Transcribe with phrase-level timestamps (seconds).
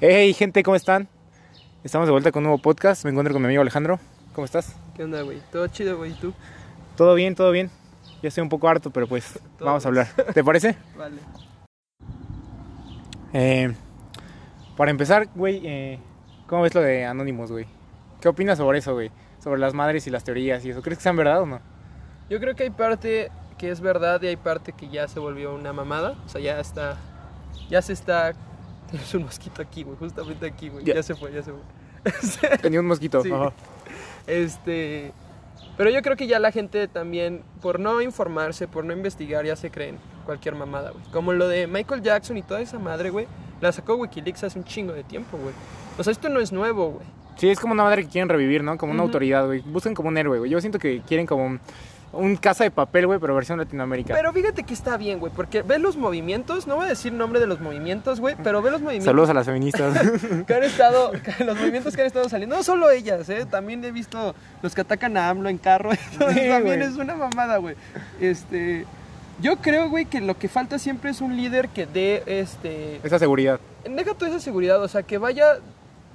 [0.00, 1.08] Hey gente, ¿cómo están?
[1.84, 3.04] Estamos de vuelta con un nuevo podcast.
[3.04, 4.00] Me encuentro con mi amigo Alejandro.
[4.34, 4.74] ¿Cómo estás?
[4.96, 5.40] ¿Qué onda, güey?
[5.52, 6.10] Todo chido, güey.
[6.10, 6.34] ¿Y tú?
[6.96, 7.70] Todo bien, todo bien.
[8.20, 10.08] Ya estoy un poco harto, pero pues vamos a hablar.
[10.34, 10.76] ¿Te parece?
[10.98, 11.18] Vale.
[13.32, 13.72] Eh,
[14.76, 16.00] para empezar, güey, eh,
[16.48, 17.66] ¿cómo ves lo de Anonymous, güey?
[18.20, 19.12] ¿Qué opinas sobre eso, güey?
[19.38, 20.82] Sobre las madres y las teorías y eso.
[20.82, 21.60] ¿Crees que sean verdad o no?
[22.28, 25.54] Yo creo que hay parte que es verdad y hay parte que ya se volvió
[25.54, 26.16] una mamada.
[26.26, 26.96] O sea, ya está.
[27.70, 28.32] Ya se está.
[28.94, 29.96] Tienes un mosquito aquí, güey.
[29.96, 30.84] Justamente aquí, güey.
[30.84, 30.94] Ya.
[30.94, 31.02] Ya.
[31.02, 32.58] se fue, ya se fue.
[32.62, 33.22] Tenía un mosquito.
[33.22, 33.32] Sí.
[33.32, 33.52] Ajá.
[34.28, 35.12] Este.
[35.76, 39.56] Pero yo creo que ya la gente también, por no informarse, por no investigar, ya
[39.56, 41.04] se creen cualquier mamada, güey.
[41.10, 43.26] Como lo de Michael Jackson y toda esa madre, güey.
[43.60, 45.54] La sacó Wikileaks hace un chingo de tiempo, güey.
[45.98, 47.06] O sea, esto no es nuevo, güey.
[47.36, 48.78] Sí, es como una madre que quieren revivir, ¿no?
[48.78, 49.60] Como una autoridad, güey.
[49.62, 50.50] Buscan como un héroe, güey.
[50.52, 51.58] Yo siento que quieren como
[52.16, 54.14] un, casa de papel, güey, pero versión Latinoamérica.
[54.14, 57.40] Pero fíjate que está bien, güey, porque ve los movimientos, no voy a decir nombre
[57.40, 59.98] de los movimientos, güey, pero ve los movimientos Saludos a las feministas.
[60.46, 63.84] que han estado, que- los movimientos que han estado saliendo, no solo ellas, eh, también
[63.84, 67.58] he visto los que atacan a AMLO en carro, entonces Sí, también es una mamada,
[67.58, 67.76] güey.
[68.20, 68.84] Este,
[69.40, 73.18] yo creo, güey, que lo que falta siempre es un líder que dé, este, Esa
[73.18, 73.60] seguridad.
[73.88, 75.58] deja toda esa seguridad, o sea, que vaya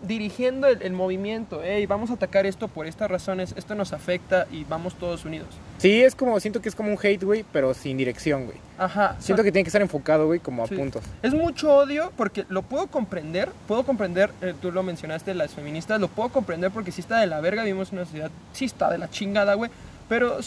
[0.01, 4.47] dirigiendo el, el movimiento, hey, vamos a atacar esto por estas razones, esto nos afecta
[4.51, 5.49] y vamos todos unidos.
[5.77, 8.57] Sí, es como, siento que es como un hate, güey, pero sin dirección, güey.
[8.77, 9.15] Ajá.
[9.19, 10.75] Siento que tiene que estar enfocado, güey, como a Sí.
[10.75, 11.03] puntos.
[11.21, 15.99] Es mucho odio porque lo puedo comprender, puedo comprender, eh, tú lo mencionaste, las feministas,
[15.99, 18.89] lo puedo comprender porque sí está de la verga, vivimos en una sociedad, sí está
[18.89, 19.69] de la chingada, güey,
[20.07, 20.37] pero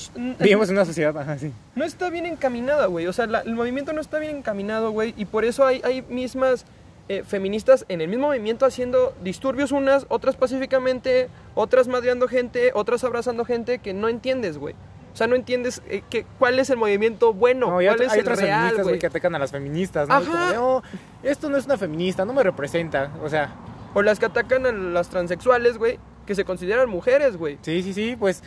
[0.40, 1.52] Vivimos en una sociedad, ajá, sí.
[1.76, 5.14] no está bien encaminada, güey, o sea, la- el movimiento no está bien encaminado, güey,
[5.16, 6.64] y por eso hay, hay mismas
[7.18, 13.04] eh, feministas en el mismo movimiento haciendo disturbios unas, otras pacíficamente, otras madreando gente, otras
[13.04, 14.74] abrazando gente que no entiendes, güey.
[15.12, 18.06] O sea, no entiendes eh, que, cuál es el movimiento bueno, No, y cuál otra-
[18.06, 18.98] es hay el otras real, feministas, güey.
[18.98, 20.14] que atacan a las feministas, ¿no?
[20.14, 20.24] Ajá.
[20.30, 20.82] Como de, "Oh,
[21.22, 23.10] esto no es una feminista, no me representa.
[23.22, 23.54] O sea,
[23.94, 27.58] O las que atacan a las transexuales, güey, que se consideran mujeres, güey.
[27.60, 28.42] sí, sí, sí, pues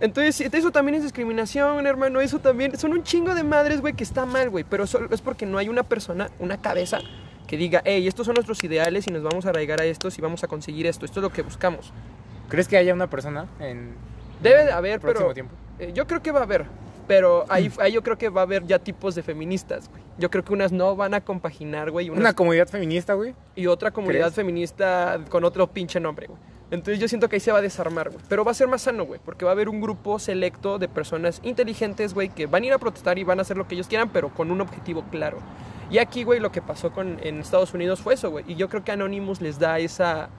[0.00, 2.20] Entonces, eso también es discriminación, hermano.
[2.20, 2.76] Eso también.
[2.76, 4.64] Son un chingo de madres, güey, que está mal, güey.
[4.68, 6.98] Pero solo es porque no hay una persona, una cabeza,
[7.52, 10.22] que diga, hey, estos son nuestros ideales y nos vamos a arraigar a estos y
[10.22, 11.04] vamos a conseguir esto.
[11.04, 11.92] Esto es lo que buscamos.
[12.48, 13.92] ¿crees que haya una persona en
[14.42, 15.34] Debe de haber, el pero.
[15.34, 15.52] tiempo?
[15.78, 16.64] eh, yo creo que va a haber.
[17.06, 20.02] Pero ahí, ahí yo creo que va a haber ya tipos de feministas, güey.
[20.16, 22.08] Yo creo que unas no van a compaginar, güey.
[22.08, 23.34] unas- Una comunidad feminista, güey.
[23.54, 24.34] y otra comunidad ¿Crees?
[24.34, 26.38] feminista con otro pinche nombre, güey.
[26.70, 28.24] Entonces yo siento que ahí se va a desarmar, güey.
[28.30, 30.88] Pero va a ser más sano, güey, porque va a haber un grupo selecto de
[30.88, 33.74] personas inteligentes, güey, que van a ir a protestar y van a hacer lo que
[33.74, 35.36] ellos quieran, pero con un objetivo claro.
[35.92, 38.44] Y aquí, güey, lo que pasó con, en Estados Unidos fue eso, güey.
[38.48, 40.30] Y yo creo que Anonymous les da esa...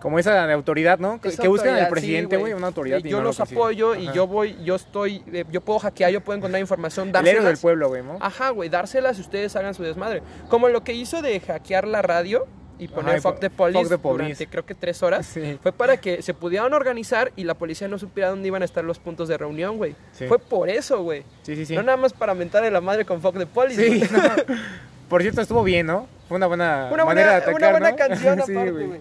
[0.00, 1.20] Como esa de autoridad, ¿no?
[1.20, 2.98] Que, esa que buscan al presidente, sí, güey, una autoridad.
[2.98, 6.20] Y yo no los apoyo y yo voy, yo estoy, eh, yo puedo hackear, yo
[6.20, 7.60] puedo encontrar información, El héroe del dárselas.
[7.60, 8.18] pueblo, güey, ¿no?
[8.20, 10.22] Ajá, güey, dárselas y ustedes hagan su desmadre.
[10.48, 12.46] Como lo que hizo de hackear la radio
[12.78, 14.22] y poner Ajá, y fuck the police, fuck the police.
[14.24, 15.58] durante creo que tres horas, Sí.
[15.62, 18.84] fue para que se pudieran organizar y la policía no supiera dónde iban a estar
[18.84, 19.94] los puntos de reunión, güey.
[20.12, 20.26] Sí.
[20.26, 21.22] Fue por eso, güey.
[21.42, 21.74] Sí, sí, sí.
[21.74, 24.08] No nada más para mentarle la madre con fuck the police.
[24.10, 24.20] No.
[25.08, 26.08] Por cierto, estuvo bien, ¿no?
[26.28, 27.96] Fue una buena Una manera de buena, atacar, una buena ¿no?
[27.96, 28.86] canción aparte, güey.
[28.88, 29.00] güey.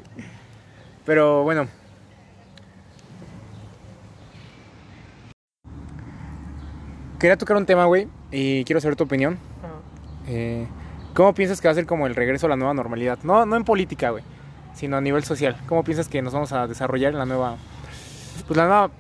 [1.04, 1.68] Pero bueno.
[7.20, 9.38] Quería tocar un tema, güey, y quiero saber tu opinión.
[9.64, 9.74] Ajá.
[10.28, 10.68] Eh,
[11.16, 13.20] ¿Cómo piensas que va a ser como el regreso a la nueva normalidad?
[13.24, 14.22] No, no en política, güey,
[14.74, 15.56] sino a nivel social.
[15.66, 17.56] ¿Cómo piensas que nos vamos a desarrollar en la nueva...
[18.46, 18.92] Pues la nueva...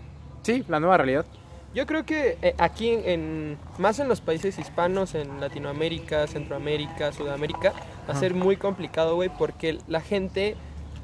[0.42, 1.25] Sí, la nueva realidad.
[1.74, 7.74] Yo creo que eh, aquí, en, más en los países hispanos, en Latinoamérica, Centroamérica, Sudamérica,
[8.08, 10.56] va a ser muy complicado, güey, porque la gente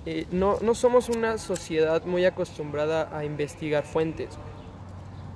[0.06, 4.30] eh, no, no somos una sociedad muy acostumbrada a investigar fuentes.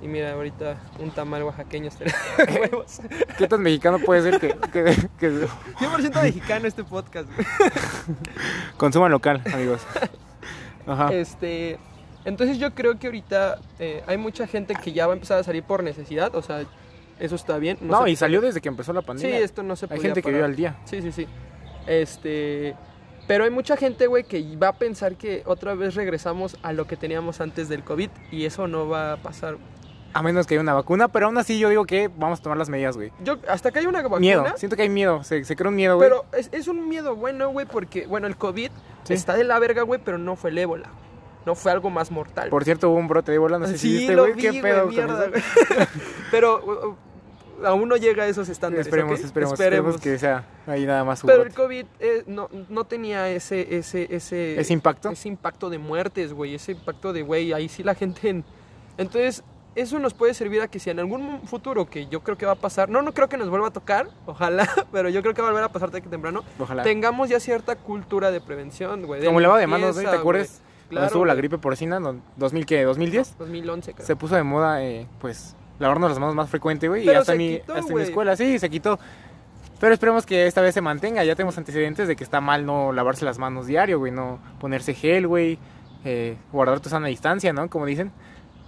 [0.02, 2.14] Y mira, ahorita un tamal oaxaqueño estaría
[2.46, 3.00] de huevos.
[3.38, 5.30] ¿Qué tan mexicano puede ser que, que, que
[5.78, 7.46] 100% mexicano este podcast, güey.
[8.76, 9.80] consuman local, amigos?
[10.86, 11.12] Ajá.
[11.12, 11.78] Este,
[12.24, 15.42] entonces yo creo que ahorita eh, hay mucha gente que ya va a empezar a
[15.44, 16.62] salir por necesidad, o sea,
[17.18, 17.78] eso está bien.
[17.80, 19.38] No, y salió desde que empezó la Sí, pandemia.
[19.38, 20.76] esto no se Hay podía gente que vive al día.
[20.84, 21.26] Sí, sí, sí.
[21.86, 22.74] Este.
[23.26, 26.86] Pero hay mucha gente, güey, que va a pensar que otra vez regresamos a lo
[26.86, 29.56] que teníamos antes del COVID y eso no va a pasar.
[30.18, 32.56] A menos que haya una vacuna, pero aún así yo digo que vamos a tomar
[32.56, 33.12] las medidas, güey.
[33.22, 34.18] Yo, hasta que hay una vacuna.
[34.20, 36.08] Miedo, siento que hay miedo, se, se crea un miedo, güey.
[36.08, 38.70] Pero es, es un miedo bueno, güey, porque, bueno, el COVID
[39.04, 39.12] Sí.
[39.14, 40.88] está de la verga, güey, pero no fue el ébola.
[41.44, 42.48] No fue algo más mortal.
[42.48, 44.54] Por cierto, hubo un brote de ébola, no sé si sí, viste, lo güey, qué
[44.60, 45.42] pedo mierda, güey.
[46.30, 46.86] pero uh,
[47.62, 48.86] uh, aún no llega a esos estándares.
[48.86, 51.52] Esperemos, esperemos, esperemos que sea ahí nada más Pero el.
[51.54, 55.10] COVID eh, no, no tenía ese, ese, ese, ¿Ese impacto?
[55.10, 56.54] Ese impacto de muertes, güey.
[56.54, 58.28] Ese impacto de, güey, ahí sí la gente...
[58.28, 58.44] en-
[58.98, 59.44] Entonces,
[59.76, 62.52] eso nos puede servir a que si en algún futuro, que yo creo que va
[62.52, 65.42] a pasar, no, no creo que nos vuelva a tocar, ojalá, pero yo creo que
[65.42, 66.82] va a volver a pasar que temprano, Ojalá.
[66.82, 69.24] tengamos ya cierta cultura de prevención, güey.
[69.24, 70.60] Como lavado de manos, ¿te acuerdas?
[70.60, 72.84] Cuando Claro, estuvo la gripe porcina, no, 2000, ¿qué?
[72.84, 73.38] 2010.
[73.38, 74.06] 2011, creo.
[74.06, 77.04] Se puso de moda, eh, pues, lavarnos las manos más frecuente, güey.
[77.04, 78.98] Y hasta, mi, quitó, hasta en mi escuela, sí, se quitó.
[79.80, 81.24] Pero esperemos que esta vez se mantenga.
[81.24, 84.12] Ya tenemos antecedentes de que está mal no lavarse las manos diario, güey.
[84.12, 85.58] No ponerse gel, güey.
[86.04, 87.68] eh, guardar tu sana distancia, ¿no?
[87.68, 88.12] Como dicen.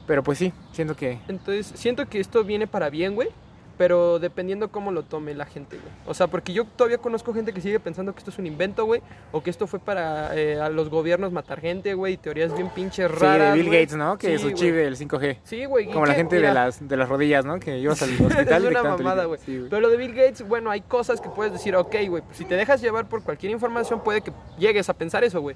[0.08, 1.18] Pero pues sí, siento que...
[1.28, 3.28] Entonces, siento que esto viene para bien, güey.
[3.76, 5.88] Pero dependiendo cómo lo tome la gente, güey.
[6.04, 8.84] O sea, porque yo todavía conozco gente que sigue pensando que esto es un invento,
[8.86, 9.00] güey.
[9.30, 12.14] O que esto fue para eh, a los gobiernos matar gente, güey.
[12.14, 13.52] Y teorías bien pinches Sí, raras.
[13.52, 13.80] de Bill güey.
[13.82, 14.18] Gates, ¿no?
[14.18, 15.36] Que Sí, su chip del 5G.
[15.44, 15.88] Sí, güey.
[15.88, 16.18] ¿y Como la qué?
[16.18, 17.60] gente de las, de las rodillas, ¿no?
[17.60, 18.62] Que llevas al es hospital.
[18.62, 19.38] una dictando mamada, güey.
[19.46, 22.36] Sí, Pero lo de Bill Gates, bueno, hay cosas que puedes decir, ok, güey, pues
[22.36, 25.54] si te dejas llevar por cualquier información, puede que llegues a pensar eso, güey.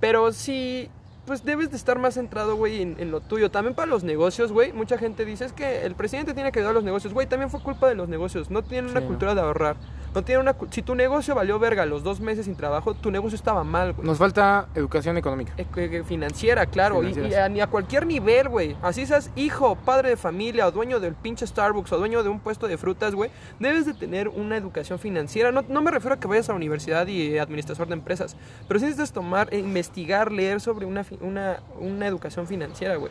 [0.00, 0.88] Pero sí,
[1.26, 3.50] pues debes de estar más centrado, güey, en, en lo tuyo.
[3.50, 6.72] También para los negocios, güey, mucha gente dice, es que el presidente tiene que ayudar
[6.72, 7.14] a los negocios.
[7.14, 8.50] Güey, también fue culpa de los negocios.
[8.50, 9.76] No tienen una cultura de ahorrar.
[10.14, 10.54] No tienen una...
[10.70, 14.06] Si tu negocio valió verga los dos meses sin trabajo, tu negocio estaba mal, güey.
[14.06, 15.54] Nos falta educación económica.
[15.74, 18.76] Que Financiera, claro, y- a, ni a cualquier nivel, güey.
[18.80, 22.38] Así seas hijo, padre de familia, o dueño del pinche Starbucks, o dueño de un
[22.38, 23.30] puesto de frutas, güey.
[23.58, 25.50] Debes de tener una educación financiera.
[25.50, 28.36] No, no me refiero a que vayas a la universidad y eh, administrador de empresas,
[28.68, 33.10] pero sí necesitas tomar, eh, investigar, leer sobre una, una, una educación financiera, güey.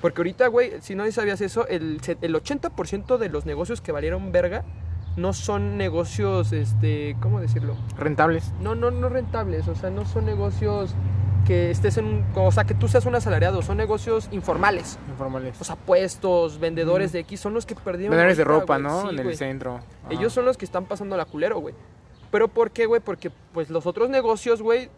[0.00, 4.32] Porque ahorita, güey, si no sabías eso, el, el 80% de los negocios que valieron
[4.32, 4.64] verga
[5.16, 7.76] no son negocios, este, ¿cómo decirlo?
[7.96, 8.52] Rentables.
[8.60, 10.94] No, no, no rentables, o sea, no son negocios
[11.46, 14.98] que estés en un, o sea, que tú seas un asalariado, son negocios informales.
[15.08, 15.60] Informales.
[15.60, 18.10] O sea, puestos, vendedores de X son los que perdieron.
[18.10, 18.78] Vendedores de ropa.
[18.78, 19.02] ¿no?
[19.02, 19.76] Sí, en el centro.
[19.76, 19.84] Ajá.
[20.10, 21.74] Ellos son los que están pasando la culero, güey.
[22.30, 23.00] Pero ¿por qué, güey?
[23.00, 24.88] Porque pues los otros negocios, güey,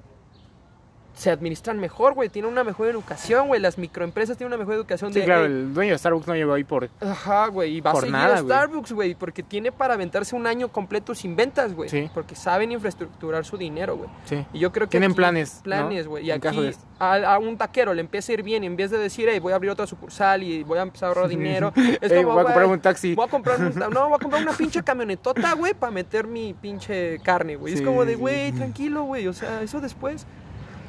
[1.15, 5.13] se administran mejor, güey, tienen una mejor educación, güey, las microempresas tienen una mejor educación
[5.13, 6.91] Sí, de claro, "Ey, el dueño de Starbucks no llegó ahí por...
[7.01, 8.39] Ajá, güey, y va a seguir nada, a.
[8.39, 11.89] Starbucks, güey, porque tiene para aventarse un año completo sin ventas, güey.
[11.89, 12.11] Sí.
[12.13, 14.11] Porque saben infraestructurar su dinero, güey.
[14.25, 14.45] Sí.
[14.53, 16.27] Y yo creo que Tienen aquí- planes, planes, güey.
[16.27, 18.77] Y En aquí de a, a un taquero le empieza a ir bien y en
[18.77, 21.29] vez de decir, hey, voy a abrir otra sucursal y voy a empezar a ahorrar
[21.29, 21.73] dinero.
[22.01, 23.15] es como, voy a comprar un taxi.
[23.15, 26.55] Voy a comprar un, no, voy a comprar una pinche camionetota, güey, para meter mi
[26.55, 27.73] pinche carne, güey.
[27.75, 29.29] Sí, es como de, güey, tranquilo, güey.
[29.29, 30.27] O sea, eso después.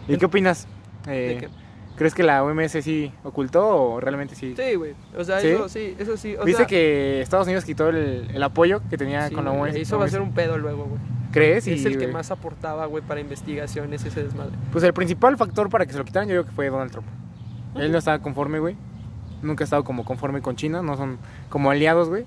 [0.08, 0.68] ¿Y qué opinas?
[1.08, 1.48] Eh.
[1.96, 4.54] ¿Crees que la OMS sí ocultó o realmente sí?
[4.58, 4.96] Sí, güey.
[5.18, 5.48] O sea, ¿Sí?
[5.48, 6.36] eso sí, eso sí.
[6.36, 9.52] O ¿Viste sea, que Estados Unidos quitó el, el apoyo que tenía sí, con la
[9.52, 9.76] OMS?
[9.76, 11.00] Eso va a ser un pedo luego, güey.
[11.32, 11.68] ¿Crees?
[11.68, 14.54] Es Y, el que más aportaba, güey, para investigaciones ese desmadre.
[14.72, 17.08] Pues el principal factor para que se lo quitaran yo creo que fue Donald Trump.
[17.76, 18.76] Él no estaba conforme, güey.
[19.42, 20.82] Nunca ha estado como conforme con China.
[20.82, 21.18] No son
[21.50, 22.26] como aliados, güey.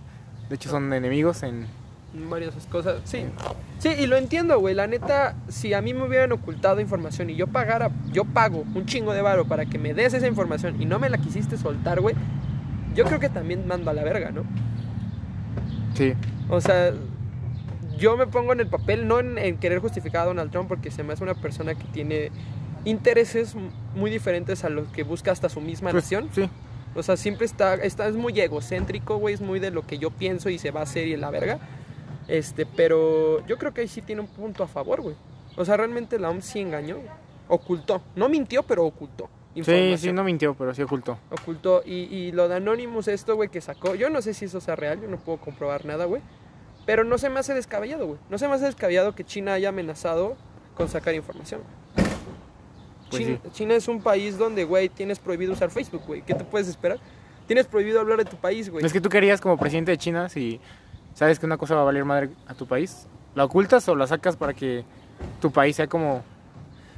[0.49, 1.67] De hecho son enemigos en...
[2.15, 3.01] varias cosas.
[3.05, 3.25] Sí.
[3.79, 4.75] Sí, y lo entiendo, güey.
[4.75, 8.87] La neta, si a mí me hubieran ocultado información y yo pagara, yo pago un
[8.87, 12.01] chingo de varo para que me des esa información y no me la quisiste soltar,
[12.01, 12.15] güey,
[12.95, 14.43] yo creo que también mando a la verga, ¿no?
[15.95, 16.15] Sí.
[16.49, 16.93] O sea,
[17.99, 20.91] yo me pongo en el papel, no en, en querer justificar a Donald Trump, porque
[20.91, 22.31] se me hace una persona que tiene
[22.85, 23.55] intereses
[23.95, 26.29] muy diferentes a los que busca hasta su misma Pues, nación.
[26.33, 26.49] Sí.
[26.95, 30.11] O sea, siempre está, está, es muy egocéntrico, güey, es muy de lo que yo
[30.11, 31.59] pienso y se va a hacer y la verga.
[32.29, 35.17] Este, pero yo creo que ahí sí tiene un punto a favor, güey.
[35.57, 37.09] O sea, realmente la OMS sí engañó, güey.
[37.49, 38.03] ocultó.
[38.15, 39.29] No mintió, pero ocultó.
[39.55, 41.19] Sí, sí, no mintió, pero sí ocultó.
[41.31, 41.83] Ocultó.
[41.85, 43.95] Y, y lo de Anonymous, esto, güey, que sacó.
[43.95, 46.23] Yo no sé si eso sea real, yo no puedo comprobar nada, güey.
[46.87, 48.19] Pero no se me hace descabellado, güey.
[48.31, 50.37] No se me hace descabellado que China haya amenazado
[50.77, 51.63] con sacar información.
[53.11, 53.51] Pues China, sí.
[53.53, 56.23] China es un país donde, güey, tienes prohibido usar Facebook, güey.
[56.23, 56.99] ¿Qué te puedes esperar?
[57.47, 58.85] Tienes prohibido hablar de tu país, güey.
[58.85, 60.61] Es que tú querías como presidente de China, si
[61.19, 64.07] sabes que una cosa va a valer madre a tu país, ¿la ocultas o la
[64.07, 64.85] sacas para que
[65.41, 66.23] tu país sea como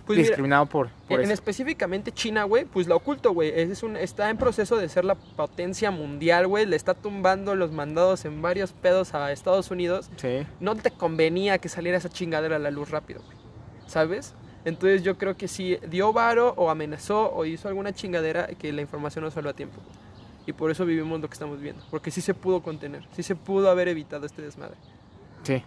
[0.05, 1.33] Pues mira, discriminado por, por en, eso?
[1.33, 3.51] específicamente China, güey, pues la oculto, güey.
[3.59, 6.67] Es, un, está en proceso de ser la potencia mundial, güey.
[6.67, 10.11] Le está tumbando los mandados en varios pedos a Estados Unidos.
[10.17, 10.47] Sí.
[10.61, 13.39] No te convenía que saliera esa chingadera a la luz rápido, güey.
[13.87, 14.35] ¿Sabes?
[14.67, 18.83] Entonces yo creo que si dio varo o amenazó o hizo alguna chingadera que la
[18.83, 19.81] información no salió a tiempo.
[20.51, 21.83] Y por eso vivimos lo que estamos viendo.
[21.93, 23.05] Porque sí se pudo contener.
[23.15, 24.75] Sí se pudo haber evitado este desmadre.
[25.45, 25.63] Sí.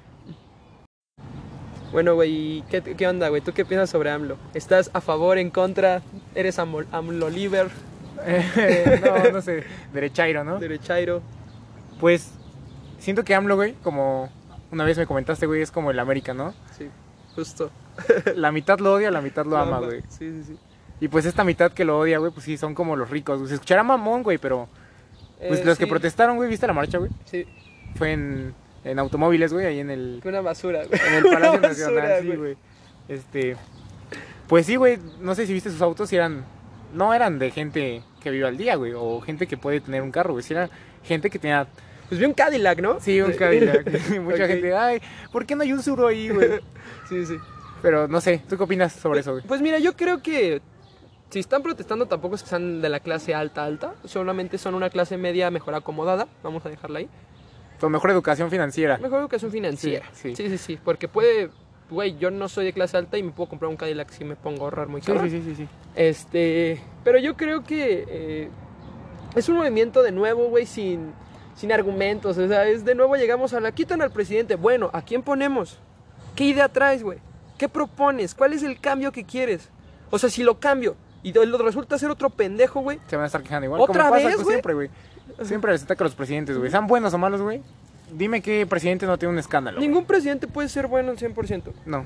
[1.93, 3.41] Bueno, güey, ¿y ¿qué, ¿qué onda, güey?
[3.41, 4.37] ¿Tú qué piensas sobre AMLO?
[4.53, 6.01] ¿Estás a favor, en contra?
[6.35, 7.69] ¿Eres AMLO, AMLO liber,
[8.25, 9.63] Eh, no, no sé,
[9.93, 10.59] derechairo, ¿no?
[10.59, 11.21] derechairo?
[11.99, 12.31] Pues
[12.99, 14.29] siento que AMLO, güey, como
[14.71, 16.53] una vez me comentaste, güey, es como el América, ¿no?
[16.77, 16.89] Sí,
[17.35, 17.71] justo.
[18.35, 20.01] La mitad lo odia, la mitad lo ama, güey.
[20.09, 20.57] Sí, sí, sí.
[21.03, 23.37] Y pues esta mitad que lo odia, güey, pues sí, son como los ricos.
[23.39, 23.49] güey.
[23.49, 24.69] Se escuchará mamón, güey, pero
[25.45, 27.11] pues Eh, los que protestaron, güey, ¿viste la marcha, güey?
[27.25, 27.45] Sí,
[27.95, 28.53] Fue en,
[28.85, 31.01] en automóviles, güey, ahí en el, una basura, güey.
[31.05, 32.57] en el Palacio Una basura, Nacional, sí, güey.
[33.09, 33.57] Este,
[34.47, 36.45] pues sí, güey, no sé si viste sus autos, si eran
[36.93, 40.11] no eran de gente que vive al día, güey, o gente que puede tener un
[40.11, 40.43] carro, güey.
[40.43, 40.69] Si era
[41.03, 41.67] gente que tenía,
[42.07, 43.01] Pues vi un Cadillac, ¿no?
[43.01, 43.85] sí, un Cadillac.
[44.21, 45.01] Mucha gente, ay,
[45.33, 46.61] ¿por qué no hay un Suro ahí, güey?
[47.09, 47.35] Sí, sí.
[47.81, 49.43] Pero no sé, ¿tú qué opinas sobre eso, güey?
[49.45, 50.61] Pues mira, yo creo que
[51.33, 53.95] si están protestando tampoco es que sean de la clase alta, alta.
[54.05, 56.27] Solamente son una clase media mejor acomodada.
[56.43, 57.09] Vamos a dejarla ahí.
[57.79, 58.99] Con mejor educación financiera.
[58.99, 60.05] Mejor educación financiera.
[60.13, 60.49] Sí, Sí, sí.
[60.49, 60.79] sí, sí.
[60.85, 61.49] Porque puede,
[61.89, 64.35] güey, yo no soy de clase alta y me puedo comprar un Cadillac si me
[64.35, 65.67] pongo a ahorrar muy sí, sí, sí, sí.
[65.95, 68.49] Este, pero yo creo que eh,
[69.35, 71.13] es un movimiento de nuevo, güey, sin,
[71.55, 72.37] sin argumentos.
[72.37, 74.53] O sea, es de nuevo llegamos a la quitan al presidente.
[74.53, 75.79] Bueno, ¿a quién ponemos?
[76.35, 77.17] ¿Qué idea traes, güey?
[77.57, 78.35] ¿Qué propones?
[78.35, 79.69] ¿Cuál es el cambio que quieres?
[80.11, 82.99] O sea, si lo cambio y resulta ser otro pendejo, güey.
[83.07, 83.81] Se van a estar quejando igual.
[83.81, 84.55] ¿Otra como pasa vez, pues, güey?
[84.55, 84.89] siempre, güey.
[85.43, 86.69] Siempre les ataca a los presidentes, güey.
[86.69, 87.61] Sean buenos o malos, güey.
[88.11, 89.79] Dime qué presidente no tiene un escándalo.
[89.79, 91.71] Ningún presidente puede ser bueno al 100%.
[91.85, 92.05] No.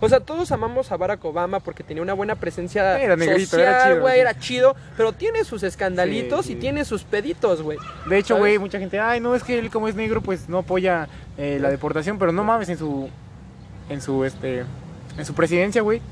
[0.00, 3.84] O sea, todos amamos a Barack Obama porque tenía una buena presencia Era negrito, era
[3.84, 4.20] chido, güey, sí.
[4.20, 7.78] era chido, pero tiene sus escandalitos Sí, y tiene sus peditos, güey.
[8.06, 10.58] De hecho, güey, mucha gente, ay, no, es que él como es negro, pues no
[10.58, 13.08] apoya eh, la deportación, pero no mames, en su,
[13.88, 14.64] en su, este,
[15.16, 16.02] en su presidencia, güey,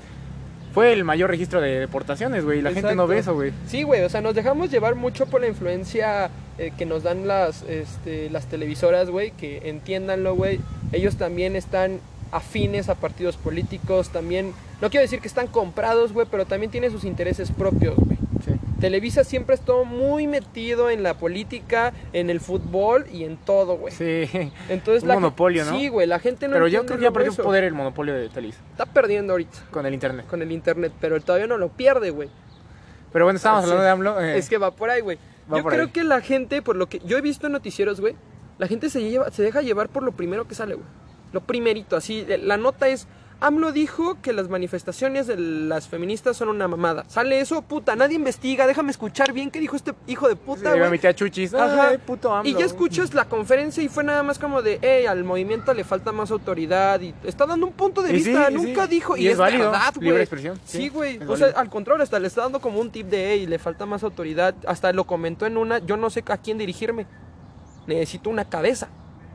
[0.72, 3.52] fue el mayor registro de deportaciones, güey, la gente no ve eso, güey.
[3.66, 7.26] Sí, güey, o sea, nos dejamos llevar mucho por la influencia eh, que nos dan
[7.26, 10.60] las, este, las televisoras, güey, que entiéndanlo, güey.
[10.92, 12.00] Ellos también están
[12.32, 16.92] afines a partidos políticos, también, no quiero decir que están comprados, güey, pero también tienen
[16.92, 18.18] sus intereses propios, güey.
[18.80, 23.92] Televisa siempre estuvo muy metido en la política, en el fútbol y en todo, güey.
[23.94, 24.28] Sí.
[24.68, 25.72] Entonces Un la monopolio, ¿no?
[25.78, 27.42] Sí, güey, la gente no Pero yo creo que ya perdió eso.
[27.42, 30.26] poder el monopolio de Televisa Está perdiendo ahorita con el internet.
[30.28, 32.28] con el internet, pero todavía no lo pierde, güey.
[33.12, 34.20] Pero bueno, estábamos hablando de AMLO.
[34.20, 35.18] eh, Es que va por ahí, güey.
[35.52, 35.90] Va Yo creo ahí.
[35.90, 38.14] que la gente, por lo que yo he visto en noticieros, güey,
[38.58, 40.86] la gente se, lleva, se deja llevar por lo primero que sale, güey.
[41.32, 42.24] Lo primerito, así.
[42.42, 43.08] La nota es,
[43.42, 47.04] AMLO dijo que las manifestaciones de las feministas son una mamada.
[47.08, 50.90] Sale eso, puta, nadie investiga, déjame escuchar bien qué dijo este hijo de puta, güey.
[50.90, 51.54] mi tía Chuchis.
[51.54, 51.88] Ajá.
[51.88, 52.48] Ay, puto AMLO.
[52.50, 55.84] Y ya escuchas la conferencia y fue nada más como de, hey, al movimiento le
[55.84, 58.90] falta más autoridad y está dando un punto de Y sí, vista, nunca sí.
[58.90, 60.22] dijo, Y y, es es, válido, verdad, libre güey.
[60.22, 63.06] expresión, sí, Sí, güey, o sea, al contrario, hasta le está dando como un tip
[63.06, 66.36] de, hey, le falta más autoridad, hasta lo comentó en una, yo no sé a
[66.36, 67.06] quién dirigirme,
[67.86, 68.88] necesito una cabeza.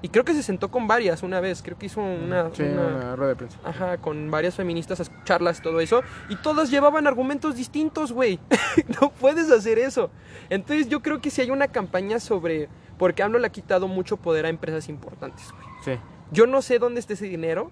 [0.06, 2.52] Y creo que se sentó con varias una vez, creo que hizo una...
[2.54, 3.58] Sí, una- una rueda de prensa.
[3.66, 6.04] Ajá, con varias feministas a escucharlas, todo eso.
[6.30, 8.40] Y todas llevaban argumentos distintos, güey.
[9.02, 10.12] no puedes hacer eso.
[10.52, 12.70] Entonces yo creo que si hay una campaña sobre...
[13.00, 15.66] Porque AMLO le ha quitado mucho poder a empresas importantes, güey.
[15.98, 16.02] Sí.
[16.32, 17.72] Yo no sé dónde esté ese dinero.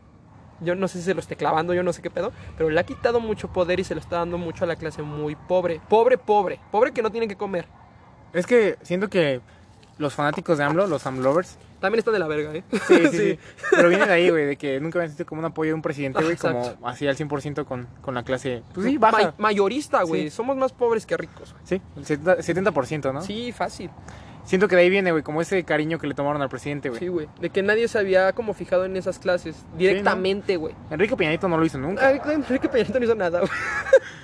[0.60, 2.32] Yo no sé si se lo esté clavando, yo no sé qué pedo.
[2.58, 5.04] Pero le ha quitado mucho poder y se lo está dando mucho a la clase
[5.04, 5.82] muy pobre.
[5.88, 6.60] Pobre, pobre.
[6.72, 7.68] Pobre que no tiene que comer.
[8.34, 9.40] Es que siento que
[10.00, 12.64] los fanáticos de AMLO, los AMLovers, También está de la verga, ¿eh?
[12.72, 13.40] Sí, sí, sí.
[13.72, 15.82] Pero viene de ahí, güey, de que nunca habían sentido como un apoyo de un
[15.82, 18.64] presidente, güey, como así al 100% con, con la clase.
[18.74, 19.18] Pues sí, baja.
[19.22, 20.24] Ma- mayorista, güey.
[20.24, 20.30] Sí.
[20.30, 21.52] Somos más pobres que ricos.
[21.52, 21.64] güey.
[21.66, 23.22] Sí, el 70%, 70%, ¿no?
[23.22, 23.90] Sí, fácil.
[24.46, 27.00] Siento que de ahí viene, güey, como ese cariño que le tomaron al presidente, güey.
[27.00, 27.28] Sí, güey.
[27.42, 29.66] De que nadie se había como fijado en esas clases.
[29.78, 30.76] Directamente, güey.
[30.90, 32.10] Enrique Peñanito no lo hizo nunca.
[32.12, 33.52] Enrique Peña Nieto no hizo nada, güey.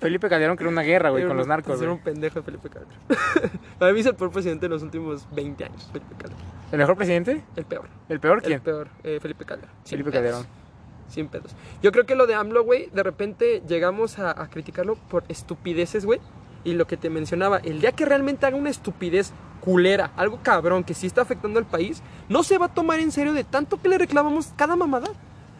[0.00, 2.94] Felipe Calderón creó una guerra, güey, con los narcos, Era un pendejo Felipe Calderón.
[3.78, 6.42] Para mí es el peor presidente de los últimos 20 años, Felipe Calderón.
[6.72, 7.42] ¿El mejor presidente?
[7.56, 7.88] El peor.
[8.08, 8.60] ¿El peor El quién?
[8.60, 9.74] peor, eh, Felipe Calderón.
[9.84, 10.10] Felipe.
[10.10, 10.46] Calderón.
[11.08, 11.54] Sin pedos.
[11.82, 16.06] Yo creo que lo de AMLO, güey, de repente llegamos a, a criticarlo por estupideces,
[16.06, 16.20] güey.
[16.62, 20.84] Y lo que te mencionaba, el día que realmente haga una estupidez culera, algo cabrón
[20.84, 23.80] que sí está afectando al país, no se va a tomar en serio de tanto
[23.80, 25.08] que le reclamamos cada mamada.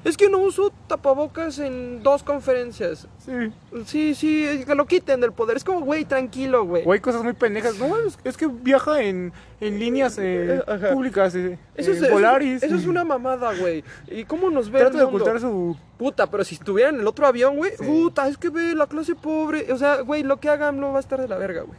[0.02, 3.07] Es que no uso tapabocas en dos conferencias.
[3.19, 3.52] Sí.
[3.85, 5.59] Sí, sí, que lo quiten del poder.
[5.59, 6.88] Es como, güey, tranquilo, güey.
[6.90, 7.78] Hay cosas muy pendejas.
[7.78, 9.30] No, es, es que viaja en,
[9.61, 12.62] en líneas eh, Eh, públicas, eh, Eso eh, es, eso- Volaris.
[12.62, 13.85] eso es una mamada, güey.
[14.09, 15.19] ¿Y cómo nos ve Trata de el mundo?
[15.25, 15.76] ocultar su...
[15.99, 17.85] Puta, pero si estuviera en el otro avión, güey, Sí.
[17.85, 19.71] puta, es que ve la clase pobre.
[19.71, 21.78] O sea, güey, lo que haga no va a estar de la verga, güey.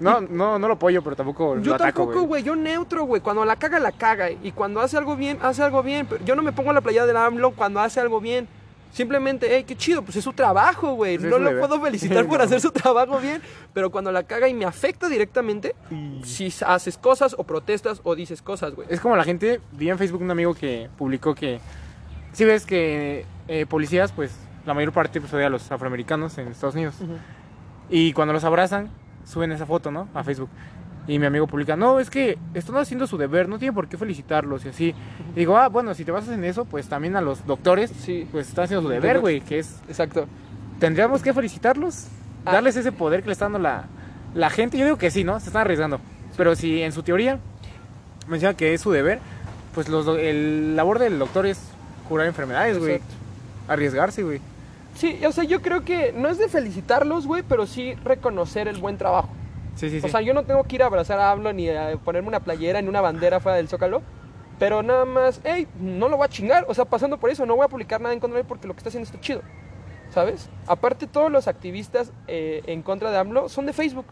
[0.00, 3.20] No, no, no lo apoyo, pero tampoco Yo lo ataco, tampoco, güey, yo neutro, güey.
[3.20, 4.30] Cuando la caga, la caga.
[4.30, 6.06] Y cuando hace algo bien, hace algo bien.
[6.08, 8.48] Pero yo no me pongo la playa del AMLO cuando hace algo bien.
[8.92, 11.16] Simplemente, hey, qué chido, pues es su trabajo, güey.
[11.16, 12.44] Pues es no lo puedo felicitar por No.
[12.44, 13.40] hacer su trabajo bien.
[13.72, 18.16] Pero cuando la caga y me afecta directamente, Y- si haces cosas o protestas o
[18.16, 18.88] dices cosas, güey.
[18.90, 21.60] Es como la gente, vi en Facebook un amigo que publicó que
[22.32, 24.32] si ves que eh, policías, pues
[24.66, 26.96] la mayor parte pues, odia a los afroamericanos en Estados Unidos.
[27.00, 27.14] Ujú.
[27.90, 28.90] Y cuando los abrazan,
[29.24, 30.08] suben esa foto, ¿no?
[30.14, 30.48] A Facebook.
[31.06, 33.96] Y mi amigo publica, no, es que están haciendo su deber, no tienen por qué
[33.96, 34.94] felicitarlos y así.
[35.34, 38.28] Y digo, ah, bueno, si te basas en eso, pues también a los doctores, Sí.
[38.30, 40.26] pues están haciendo su deber, güey, que es, Exacto.
[40.78, 42.06] tendríamos que felicitarlos,
[42.44, 42.52] Ah.
[42.52, 43.84] darles ese poder que le está dando la,
[44.34, 44.78] la gente.
[44.78, 45.40] Yo digo que sí, ¿no?
[45.40, 46.00] Se están arriesgando.
[46.36, 47.38] Pero si en su teoría
[48.28, 49.18] menciona que es su deber,
[49.74, 51.60] pues los, el labor del doctor es
[52.08, 53.00] curar enfermedades, güey.
[53.68, 54.40] Arriesgarse, güey.
[54.94, 58.78] Sí, o sea, yo creo que no es de felicitarlos, güey, pero sí reconocer el
[58.78, 59.30] buen trabajo.
[59.76, 60.06] Sí, sí, sí.
[60.06, 62.40] O sea, yo no tengo que ir a abrazar a AMLO ni a ponerme una
[62.40, 64.02] playera ni una bandera fuera del Zócalo.
[64.58, 66.66] Pero nada más, hey, no lo voy a chingar.
[66.68, 68.68] O sea, pasando por eso, no voy a publicar nada en contra de él porque
[68.68, 69.40] lo que está haciendo está chido.
[70.10, 70.50] ¿Sabes?
[70.66, 74.06] Aparte, todos los activistas eh, en contra de AMLO son de Facebook.